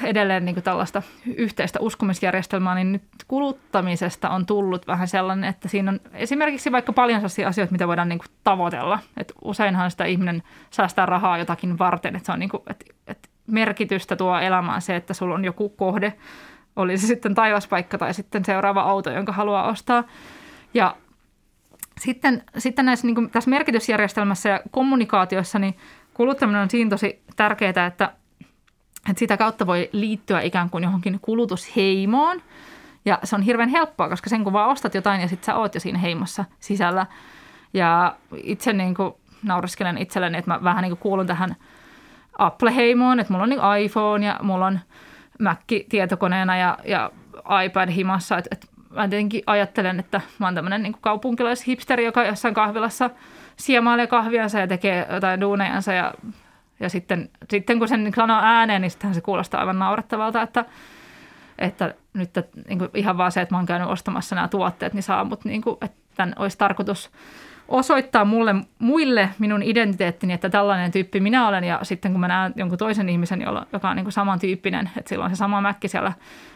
[0.02, 1.02] edelleen niin kuin tällaista
[1.36, 7.20] yhteistä uskomisjärjestelmää, niin nyt kuluttamisesta on tullut vähän sellainen, että siinä on esimerkiksi vaikka paljon
[7.20, 8.98] sellaisia asioita, mitä voidaan niin kuin tavoitella.
[9.16, 13.28] Et useinhan sitä ihminen säästää rahaa jotakin varten, että se on niin kuin, että, että
[13.46, 16.12] merkitystä tuo elämään se, että sulla on joku kohde,
[16.76, 20.04] oli se sitten taivaspaikka tai sitten seuraava auto, jonka haluaa ostaa.
[20.74, 20.96] Ja
[22.01, 25.76] sitten, sitten näissä, niin kuin tässä merkitysjärjestelmässä ja kommunikaatiossa, niin
[26.14, 28.12] kuluttaminen on siinä tosi tärkeää, että
[29.11, 32.42] että sitä kautta voi liittyä ikään kuin johonkin kulutusheimoon.
[33.05, 35.74] Ja se on hirveän helppoa, koska sen kun vaan ostat jotain ja sitten sä oot
[35.74, 37.07] jo siinä heimossa sisällä.
[37.74, 41.57] Ja itse niin kuin nauriskelen itselleni, että mä vähän niin kuin kuulun tähän
[42.38, 44.80] Apple-heimoon, että mulla on niin iPhone ja mulla on
[45.40, 47.11] Mac tietokoneena ja, ja
[47.64, 48.38] iPad himassa.
[48.38, 48.66] Että, että
[48.97, 53.11] mä tietenkin ajattelen, että mä oon tämmöinen niin kaupunkilaishipsteri, joka jossain kahvilassa
[53.57, 56.14] siemailee kahviansa ja tekee jotain duunejansa ja
[56.80, 60.64] ja sitten, sitten kun sen sanoo ääneen, niin sittenhän se kuulostaa aivan naurettavalta, että,
[61.59, 62.30] että nyt
[62.68, 65.49] niin kuin ihan vaan se, että mä oon käynyt ostamassa nämä tuotteet, niin saa, mutta
[65.49, 67.11] niin kuin, että tämän olisi tarkoitus
[67.68, 71.64] osoittaa mulle, muille minun identiteettini, että tällainen tyyppi minä olen.
[71.64, 75.24] Ja sitten kun mä näen jonkun toisen ihmisen, joka on niin kuin samantyyppinen, että sillä
[75.24, 76.12] on se sama mäkki siellä,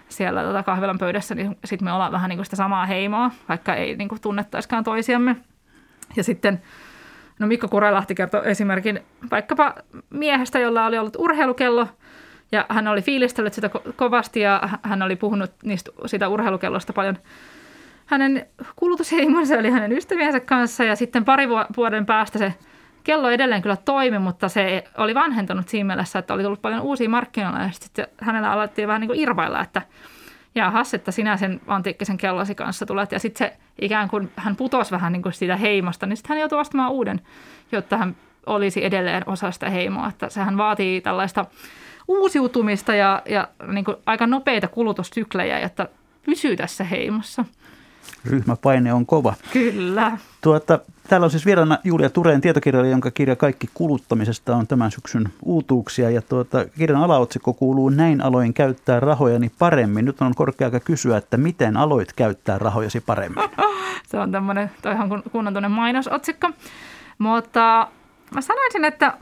[0.08, 3.74] siellä tota kahvilan pöydässä, niin sitten me ollaan vähän niin kuin sitä samaa heimoa, vaikka
[3.74, 5.36] ei niin kuin tunnettaisikaan toisiamme.
[6.16, 6.62] Ja sitten
[7.40, 9.00] No Mikko Kurelahti kertoi esimerkin
[9.30, 9.74] vaikkapa
[10.10, 11.88] miehestä, jolla oli ollut urheilukello
[12.52, 17.18] ja hän oli fiilistellyt sitä kovasti ja hän oli puhunut niistä, sitä urheilukellosta paljon
[18.10, 18.46] hänen
[18.76, 22.54] kulutusheimonsa eli hänen ystäviensä kanssa ja sitten pari vuoden päästä se
[23.04, 27.08] kello edelleen kyllä toimi, mutta se oli vanhentunut siinä mielessä, että oli tullut paljon uusia
[27.08, 29.82] markkinoilla ja sitten hänellä alettiin vähän niin kuin irvailla, että–
[30.54, 33.12] jaahas, että sinä sen antiikkisen kellosi kanssa tulet.
[33.12, 36.40] Ja sitten se ikään kuin hän putosi vähän niin kuin siitä heimosta, niin sitten hän
[36.40, 37.20] joutui ostamaan uuden,
[37.72, 40.08] jotta hän olisi edelleen osa sitä heimoa.
[40.08, 41.46] Että sehän vaatii tällaista
[42.08, 45.88] uusiutumista ja, ja niin kuin aika nopeita kulutussyklejä, jotta
[46.22, 47.44] pysyy tässä heimossa.
[48.24, 49.34] Ryhmäpaine on kova.
[49.52, 50.18] Kyllä.
[50.40, 50.78] Tuota,
[51.08, 56.10] täällä on siis vieraana Julia Tureen tietokirjailija, jonka kirja Kaikki kuluttamisesta on tämän syksyn uutuuksia.
[56.10, 60.04] Ja tuota, kirjan alaotsikko kuuluu Näin aloin käyttää rahojani paremmin.
[60.04, 63.44] Nyt on korkea aika kysyä, että miten aloit käyttää rahojasi paremmin?
[64.10, 66.50] Se on tämmöinen, toihan kunnon mainosotsikko.
[67.18, 67.88] Mutta
[68.34, 69.18] mä sanoisin, että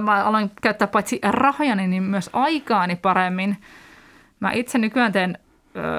[0.00, 3.56] mä aloin käyttää paitsi rahojani, niin myös aikaani paremmin.
[4.40, 5.38] Mä itse nykyään teen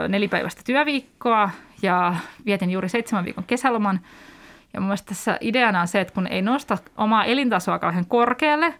[0.07, 1.49] nelipäiväistä työviikkoa
[1.81, 2.15] ja
[2.45, 3.99] vietin juuri seitsemän viikon kesäloman.
[4.73, 8.73] Ja mun mielestä tässä ideana on se, että kun ei nosta omaa elintasoa kauhean korkealle,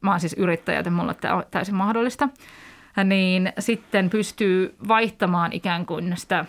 [0.00, 2.28] mä oon siis yrittäjä, joten mulle tämä on täysin mahdollista,
[3.04, 6.44] niin sitten pystyy vaihtamaan ikään kuin sitä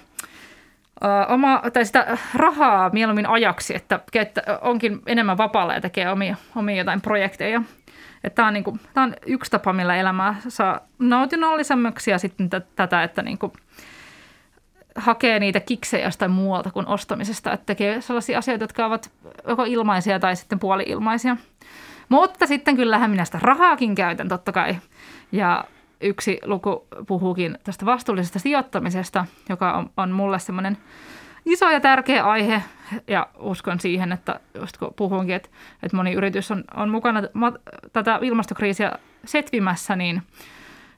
[1.30, 6.76] oma, tai sitä rahaa mieluummin ajaksi, että, että onkin enemmän vapaalla ja tekee omia, omia
[6.76, 7.62] jotain projekteja.
[8.36, 12.76] Tämä on, niin kuin, tämä on yksi tapa, millä elämää saa nautinnollisemmaksi ja sitten t-
[12.76, 13.52] tätä, että niin kuin,
[14.96, 19.12] hakee niitä kiksejä jostain muualta kuin ostamisesta, että tekee sellaisia asioita, jotka ovat
[19.48, 21.38] joko ilmaisia tai sitten puoli-ilmaisia.
[22.10, 24.76] Mutta sitten kyllähän minä sitä rahaakin käytän totta kai.
[25.32, 25.64] Ja
[26.02, 30.78] yksi luku puhuukin tästä vastuullisesta sijoittamisesta, joka on, on mulle semmoinen
[31.46, 32.64] iso ja tärkeä aihe.
[33.08, 35.50] Ja uskon siihen, että just kun puhunkin, että,
[35.84, 37.22] että moni yritys on, on mukana
[37.94, 38.92] tätä ilmastokriisiä
[39.26, 40.22] setvimässä, niin–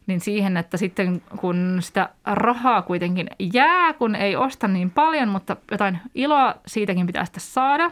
[0.07, 5.57] niin siihen, että sitten kun sitä rahaa kuitenkin jää, kun ei osta niin paljon, mutta
[5.71, 7.91] jotain iloa siitäkin pitää saada.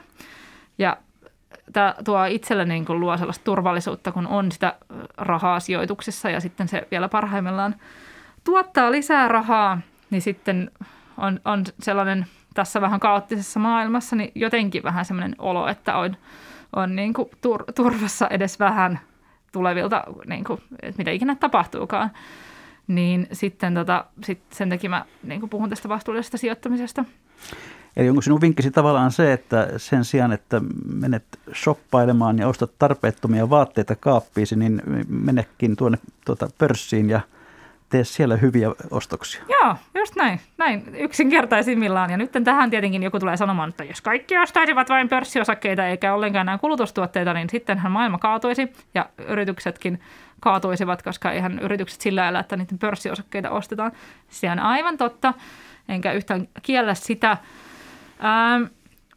[0.77, 0.97] Ja
[1.73, 4.75] tämä tuo itselle niin kuin luo sellaista turvallisuutta, kun on sitä
[5.17, 7.75] rahaa sijoituksissa ja sitten se vielä parhaimmillaan
[8.43, 9.79] tuottaa lisää rahaa,
[10.09, 10.71] niin sitten
[11.17, 16.17] on, on sellainen tässä vähän kaoottisessa maailmassa, niin jotenkin vähän semmoinen olo, että on,
[16.75, 18.99] on niin kuin tur, turvassa edes vähän
[19.51, 22.11] tulevilta, niin kuin, että mitä ikinä tapahtuukaan.
[22.87, 27.05] Niin sitten tota, sit sen takia mä niin kuin puhun tästä vastuullisesta sijoittamisesta.
[27.97, 30.61] Eli onko sinun vinkkisi tavallaan se, että sen sijaan, että
[30.93, 31.23] menet
[31.53, 37.21] shoppailemaan ja ostat tarpeettomia vaatteita kaappiisi, niin menekin tuonne tuota pörssiin ja
[37.89, 39.43] tee siellä hyviä ostoksia.
[39.49, 40.39] Joo, just näin.
[40.57, 42.09] Näin yksinkertaisimmillaan.
[42.11, 46.45] Ja nyt tähän tietenkin joku tulee sanomaan, että jos kaikki ostaisivat vain pörssiosakkeita eikä ollenkaan
[46.45, 49.99] nämä kulutustuotteita, niin sittenhän maailma kaatuisi ja yrityksetkin
[50.39, 53.91] kaatuisivat, koska eihän yritykset sillä elä, että niiden pörssiosakkeita ostetaan.
[54.29, 55.33] Se on aivan totta,
[55.89, 57.37] enkä yhtään kiellä sitä.
[58.23, 58.63] Ähm,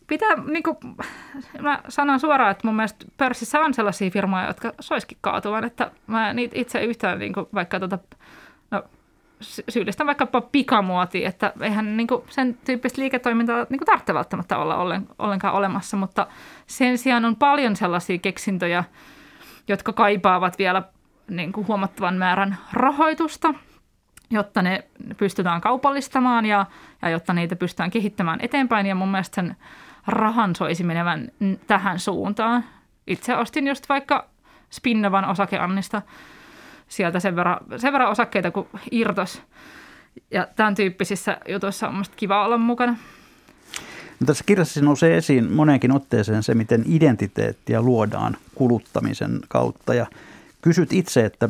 [0.06, 0.76] pitää, niin kuin,
[1.60, 6.32] mä sanon suoraan, että mun mielestä pörssissä on sellaisia firmoja, jotka soiskin kaatuvan, että mä
[6.32, 7.98] niitä itse yhtään, niin kuin, vaikka tuota,
[8.70, 8.82] no,
[9.68, 14.76] syyllistän vaikkapa pikamuoti, että eihän niin kuin, sen tyyppistä liiketoimintaa niin kuin, tarvitse välttämättä olla
[14.76, 16.26] ollen, ollenkaan olemassa, mutta
[16.66, 18.84] sen sijaan on paljon sellaisia keksintöjä,
[19.68, 20.82] jotka kaipaavat vielä
[21.30, 23.54] niin kuin, huomattavan määrän rahoitusta–
[24.30, 24.84] jotta ne
[25.16, 26.66] pystytään kaupallistamaan ja,
[27.02, 28.86] ja jotta niitä pystytään kehittämään eteenpäin.
[28.86, 29.56] Ja mun mielestä sen
[30.06, 31.28] rahan soisi menevän
[31.66, 32.64] tähän suuntaan.
[33.06, 34.28] Itse ostin just vaikka
[34.70, 36.02] Spinnavan osakeannista
[36.88, 39.42] sieltä sen verran, sen verran osakkeita kuin irtos.
[40.30, 42.96] Ja tämän tyyppisissä jutuissa on musta kiva olla mukana.
[44.20, 49.94] No tässä kirjassa nousee esiin moneenkin otteeseen se, miten identiteettiä luodaan kuluttamisen kautta.
[49.94, 50.06] Ja
[50.68, 51.48] Kysyt itse, että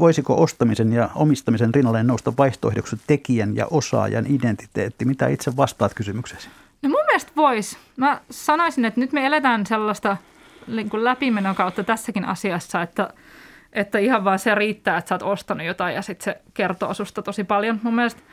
[0.00, 5.04] voisiko ostamisen ja omistamisen rinnalle nousta vaihtoehdoksi tekijän ja osaajan identiteetti?
[5.04, 6.48] Mitä itse vastaat kysymykseesi?
[6.82, 7.78] No mun mielestä vois.
[7.96, 10.16] Mä sanoisin, että nyt me eletään sellaista
[10.66, 13.10] niin läpimenon kautta tässäkin asiassa, että,
[13.72, 17.22] että ihan vaan se riittää, että sä oot ostanut jotain ja sitten se kertoo susta
[17.22, 17.80] tosi paljon.
[17.82, 18.22] Mun mielestä–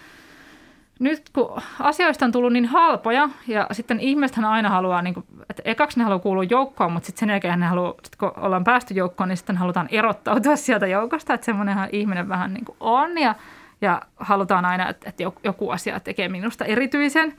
[1.00, 5.62] nyt kun asioista on tullut niin halpoja ja sitten ihmisethän aina haluaa, niin kuin, että
[5.66, 8.94] ekaksi ne haluaa kuulua joukkoon, mutta sitten sen jälkeen ne haluaa, sit kun ollaan päästy
[8.94, 13.36] joukkoon, niin sitten halutaan erottautua sieltä joukosta, että semmoinenhan ihminen vähän niin kuin on ja,
[13.82, 17.34] ja halutaan aina, että, että joku asia tekee minusta erityisen.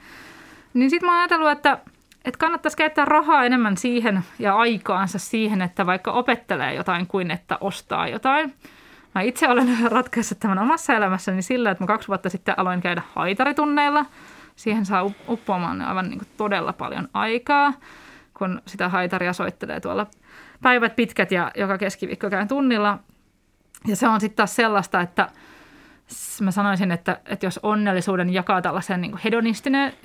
[0.73, 1.77] Niin sitten mä oon ajatellut, että,
[2.25, 7.57] että kannattaisi käyttää rahaa enemmän siihen ja aikaansa siihen, että vaikka opettelee jotain kuin että
[7.61, 8.53] ostaa jotain–
[9.15, 13.01] Mä itse olen ratkaissut tämän omassa elämässäni sillä, että mä kaksi vuotta sitten aloin käydä
[13.13, 14.05] haitaritunneilla.
[14.55, 17.73] Siihen saa uppoamaan aivan niin todella paljon aikaa,
[18.37, 20.07] kun sitä haitaria soittelee tuolla
[20.61, 22.99] päivät pitkät ja joka keskiviikko käyn tunnilla.
[23.87, 25.29] Ja se on sitten taas sellaista, että
[26.41, 29.19] mä sanoisin, että, että jos onnellisuuden jakaa tällaisen niin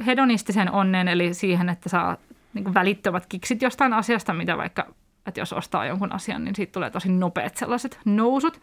[0.06, 2.16] hedonistisen onnen, eli siihen, että saa
[2.54, 4.86] niin välittömät kiksit jostain asiasta, mitä vaikka,
[5.26, 8.60] että jos ostaa jonkun asian, niin siitä tulee tosi nopeat sellaiset nousut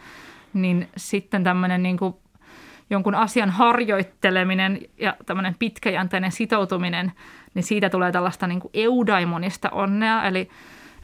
[0.53, 2.15] niin sitten tämmöinen niin kuin
[2.89, 7.11] jonkun asian harjoitteleminen ja tämmöinen pitkäjänteinen sitoutuminen,
[7.53, 10.49] niin siitä tulee tällaista niin kuin eudaimonista onnea, eli,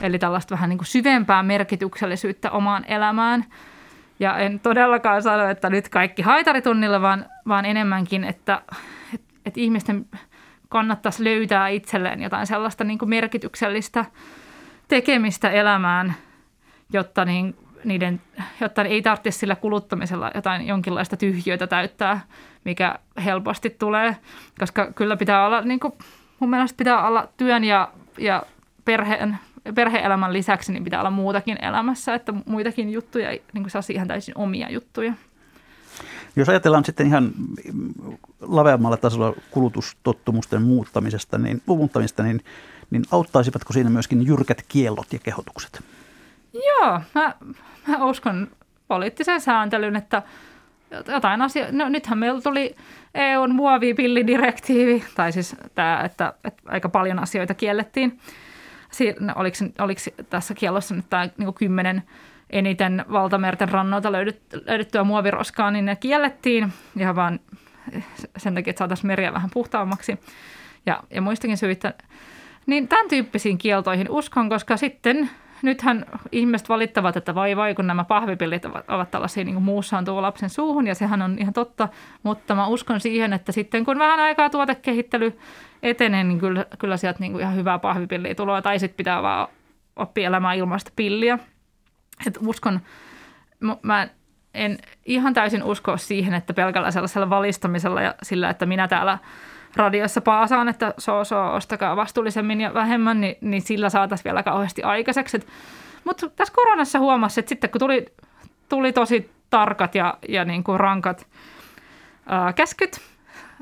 [0.02, 3.46] eli tällaista vähän niin kuin syvempää merkityksellisyyttä omaan elämään.
[4.20, 8.62] Ja en todellakaan sano, että nyt kaikki haitaritunnilla, vaan, vaan enemmänkin, että,
[9.14, 10.06] että, että ihmisten
[10.70, 14.06] kannattaisi löytää itselleen jotain sellaista niin kuin merkityksellistä
[14.88, 16.14] tekemistä elämään,
[16.94, 18.22] jotta niin niiden,
[18.62, 22.22] jotta ei tarvitse sillä kuluttamisella jotain jonkinlaista tyhjöitä täyttää,
[22.66, 24.18] mikä helposti tulee.
[24.60, 25.94] Koska kyllä pitää olla, niin kuin,
[26.40, 28.44] mun mielestä pitää olla työn ja, ja
[28.86, 29.38] perheen,
[29.76, 34.72] perhe-elämän lisäksi, niin pitää olla muutakin elämässä, että muitakin juttuja, niin kuin ihan täysin omia
[34.72, 35.14] juttuja.
[36.36, 37.32] Jos ajatellaan sitten ihan
[38.42, 42.42] laveammalla tasolla kulutustottumusten muuttamisesta, niin, muuttamista, niin,
[42.94, 45.84] niin auttaisivatko siinä myöskin jyrkät kiellot ja kehotukset?
[46.54, 47.36] Joo, mä,
[47.88, 48.48] mä uskon
[48.88, 50.24] poliittisen sääntelyn, että
[51.08, 52.76] jotain asioita, no nythän meillä tuli
[53.16, 58.20] EUn muovipillidirektiivi, tai siis tämä, että, että aika paljon asioita kiellettiin.
[58.92, 62.04] Siin, no, oliko, oliko tässä kiellossa nyt tämä niin kymmenen
[62.50, 67.40] eniten valtamerten rannoilta löydettyä muoviroskaa, niin ne kiellettiin ihan vaan
[68.38, 70.20] sen takia, että saataisiin meriä vähän puhtaammaksi
[70.86, 71.94] ja, ja muistakin syitä.
[72.66, 75.30] Niin tämän tyyppisiin kieltoihin uskon, koska sitten
[75.62, 80.22] nythän ihmiset valittavat, että vai vai, kun nämä pahvipillit ovat, ovat tällaisia niin muussaan tuo
[80.22, 81.90] lapsen suuhun, ja sehän on ihan totta,
[82.24, 85.40] mutta mä uskon siihen, että sitten kun vähän aikaa tuotekehittely
[85.84, 89.48] etenee, niin kyllä, kyllä sieltä niin ihan hyvää pahvipilliä tulee, tai sitten pitää vaan
[89.96, 91.40] oppia elämään ilmaista pilliä.
[92.28, 92.80] Et uskon,
[93.82, 94.08] mä
[94.54, 99.18] en ihan täysin usko siihen, että pelkällä sellaisella valistamisella ja sillä, että minä täällä–
[99.76, 104.84] radiossa paasaan, että so, so, ostakaa vastuullisemmin ja vähemmän, niin, niin sillä saataisiin vielä kauheasti
[104.84, 105.40] aikaiseksi.
[106.04, 108.06] Mutta tässä koronassa huomasi, että sitten kun tuli,
[108.70, 111.28] tuli tosi tarkat ja, ja niin kuin rankat
[112.26, 113.00] ää, käskyt,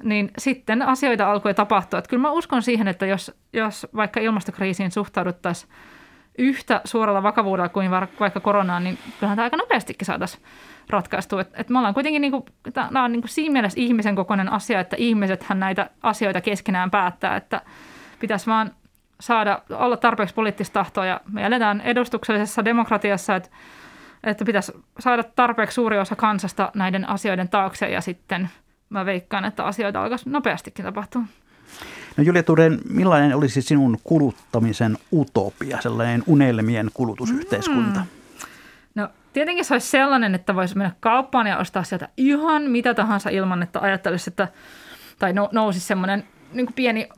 [0.04, 2.00] niin sitten asioita alkoi tapahtua.
[2.00, 5.72] Että kyllä mä uskon siihen, että jos, jos vaikka ilmastokriisiin suhtauduttaisiin
[6.38, 10.44] yhtä suoralla vakavuudella kuin vaikka koronaan, niin kyllähän tämä aika nopeastikin saataisiin
[10.90, 11.42] ratkaistua.
[11.42, 14.96] Et, et me ollaan kuitenkin, niinku, tämä on niinku siinä mielessä ihmisen kokoinen asia, että
[15.00, 17.62] ihmisethän näitä asioita keskenään päättää, että
[18.20, 18.72] pitäisi vaan
[19.20, 23.50] saada olla tarpeeksi poliittista tahtoa ja me eletään edustuksellisessa demokratiassa, että,
[24.24, 28.50] että pitäisi saada tarpeeksi suuri osa kansasta näiden asioiden taakse ja sitten
[28.90, 31.22] mä veikkaan, että asioita alkaisi nopeastikin tapahtua.
[32.18, 38.00] No Julia Turen, millainen olisi sinun kuluttamisen utopia, sellainen unelmien kulutusyhteiskunta?
[38.00, 38.21] Mm.
[39.32, 43.30] No tietenkin se olisi sellainen, että voisi mennä kauppaan ja ostaa sieltä ihan mitä tahansa
[43.30, 44.48] ilman, että ajattelisi, että
[45.20, 46.24] tai nousisi semmoinen
[46.54, 47.10] niin pieni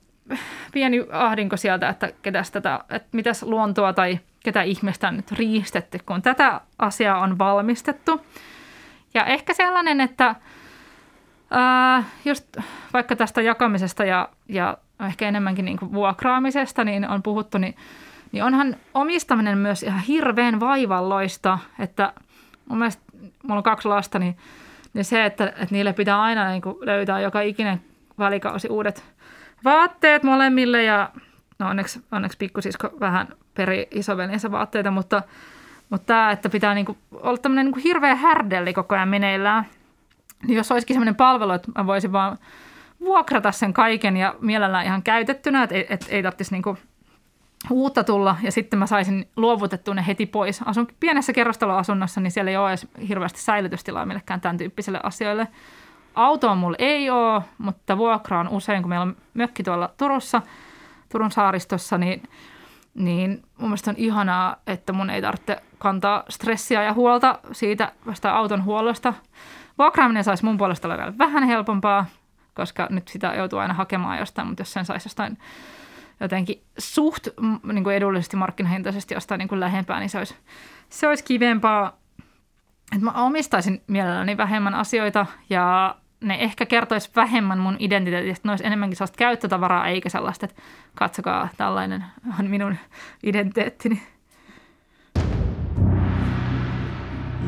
[0.73, 5.99] pieni ahdinko sieltä, että, ketäs tätä, että mitäs luontoa tai ketä ihmistä on nyt riistetty,
[6.05, 8.25] kun tätä asiaa on valmistettu.
[9.13, 10.35] Ja ehkä sellainen, että
[11.51, 12.57] ää, just
[12.93, 17.75] vaikka tästä jakamisesta ja, ja ehkä enemmänkin niin vuokraamisesta, niin on puhuttu, niin,
[18.33, 22.13] niin onhan omistaminen myös ihan hirveän vaivalloista, että
[22.65, 23.03] mun mielestä
[23.43, 24.37] mulla on kaksi lasta, niin,
[24.93, 27.81] niin se, että, että niille pitää aina niin kuin löytää joka ikinen
[28.19, 29.03] välikausi uudet
[29.63, 31.09] vaatteet molemmille ja
[31.59, 35.23] no onneksi, onneksi pikkusisko vähän peri isoveljensä vaatteita, mutta,
[35.89, 39.65] mutta tämä, että pitää niinku olla tämmöinen niinku hirveä härdelli koko ajan meneillään,
[40.47, 42.37] niin jos olisikin sellainen palvelu, että mä voisin vaan
[42.99, 46.77] vuokrata sen kaiken ja mielellään ihan käytettynä, että et, et ei tarvitsisi niinku
[47.69, 50.61] uutta tulla ja sitten mä saisin luovutettua ne heti pois.
[50.65, 55.47] Asun pienessä kerrostaloasunnossa, niin siellä ei ole edes hirveästi säilytystilaa millekään tämän tyyppisille asioille–
[56.15, 60.41] Autoa mulla ei ole, mutta vuokraan usein, kun meillä on mökki tuolla Turussa,
[61.09, 62.23] Turun saaristossa, niin,
[62.93, 68.31] niin mun mielestä on ihanaa, että mun ei tarvitse kantaa stressiä ja huolta siitä vasta
[68.31, 69.13] auton huollosta.
[69.77, 72.05] Vuokraaminen saisi mun puolesta olla vielä vähän helpompaa,
[72.53, 75.37] koska nyt sitä joutuu aina hakemaan jostain, mutta jos sen saisi jostain
[76.23, 77.27] jotenkin suht
[77.73, 80.35] niin kuin edullisesti markkinahintaisesti jostain niin kuin lähempää, niin se olisi,
[80.89, 81.97] se olisi kivempaa.
[82.91, 88.65] Että mä omistaisin mielelläni vähemmän asioita ja ne ehkä kertoisi vähemmän mun identiteetistä, ne olisi
[88.65, 90.61] enemmänkin sellaista käyttötavaraa, eikä sellaista, että
[90.95, 92.05] katsokaa, tällainen
[92.39, 92.77] on minun
[93.23, 94.01] identiteettini.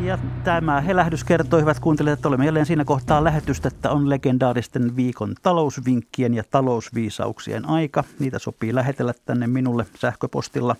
[0.05, 4.95] Ja tämä helähdys kertoo, hyvät kuuntelijat, että olemme jälleen siinä kohtaa lähetystä, että on legendaaristen
[4.95, 8.03] viikon talousvinkkien ja talousviisauksien aika.
[8.19, 10.75] Niitä sopii lähetellä tänne minulle sähköpostilla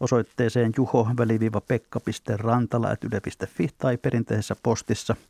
[0.00, 5.16] osoitteeseen juho-pekka.rantala.yle.fi tai perinteisessä postissa–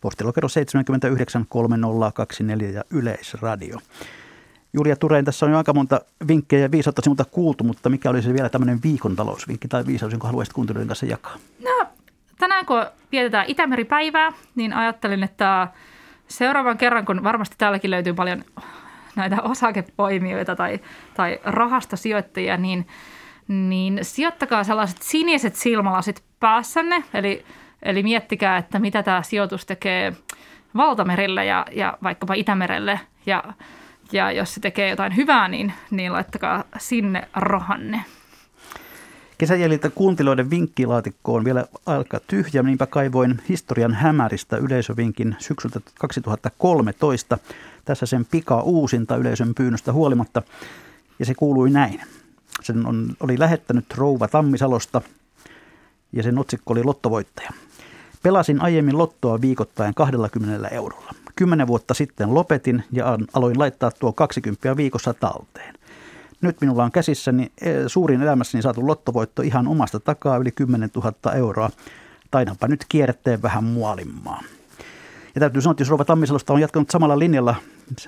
[0.00, 3.78] Postilokero 793024 ja Yleisradio.
[4.72, 8.34] Julia Turein, tässä on jo aika monta vinkkejä ja viisautta sinulta kuultu, mutta mikä olisi
[8.34, 11.36] vielä tämmöinen viikon talousvinkki tai viisaus, jonka haluaisit kuuntelijoiden kanssa jakaa?
[11.64, 11.86] No,
[12.40, 15.68] tänään kun vietetään Itämeri-päivää, niin ajattelin, että
[16.28, 18.44] seuraavan kerran, kun varmasti täälläkin löytyy paljon
[19.16, 20.80] näitä osakepoimijoita tai,
[21.14, 22.86] tai rahastosijoittajia, niin,
[23.48, 27.44] niin sijoittakaa sellaiset siniset silmälasit päässänne, eli
[27.82, 30.12] Eli miettikää, että mitä tämä sijoitus tekee
[30.76, 33.00] valtamerille ja, ja vaikkapa Itämerelle.
[33.26, 33.44] Ja,
[34.12, 38.04] ja jos se tekee jotain hyvää, niin, niin laittakaa sinne rahanne.
[39.40, 47.38] Kesäjäljiltä kuuntelijoiden vinkkilaatikkoon vielä alkaa tyhjä, niinpä kaivoin historian hämäristä yleisövinkin syksyltä 2013.
[47.84, 50.42] Tässä sen pika uusinta yleisön pyynnöstä huolimatta,
[51.18, 52.00] ja se kuului näin.
[52.62, 55.02] Sen on, oli lähettänyt Rouva Tammisalosta,
[56.12, 57.50] ja sen otsikko oli Lottovoittaja.
[58.22, 61.14] Pelasin aiemmin lottoa viikoittain 20 eurolla.
[61.36, 65.79] Kymmenen vuotta sitten lopetin ja aloin laittaa tuo 20 viikossa talteen.
[66.40, 71.32] Nyt minulla on käsissäni e, suurin elämässäni saatu lottovoitto ihan omasta takaa yli 10 000
[71.32, 71.70] euroa.
[72.30, 74.42] Taidanpa nyt kierretteen vähän muolimmaa.
[75.34, 77.54] Ja täytyy sanoa, että jos Rova Tammisalosta on jatkanut samalla linjalla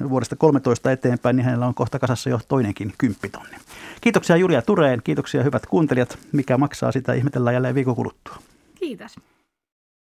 [0.08, 3.56] vuodesta 13 eteenpäin, niin hänellä on kohta kasassa jo toinenkin kymppitonni.
[4.00, 6.18] Kiitoksia Julia Tureen, kiitoksia hyvät kuuntelijat.
[6.32, 8.36] Mikä maksaa sitä ihmetellään jälleen viikon kuluttua.
[8.74, 9.16] Kiitos.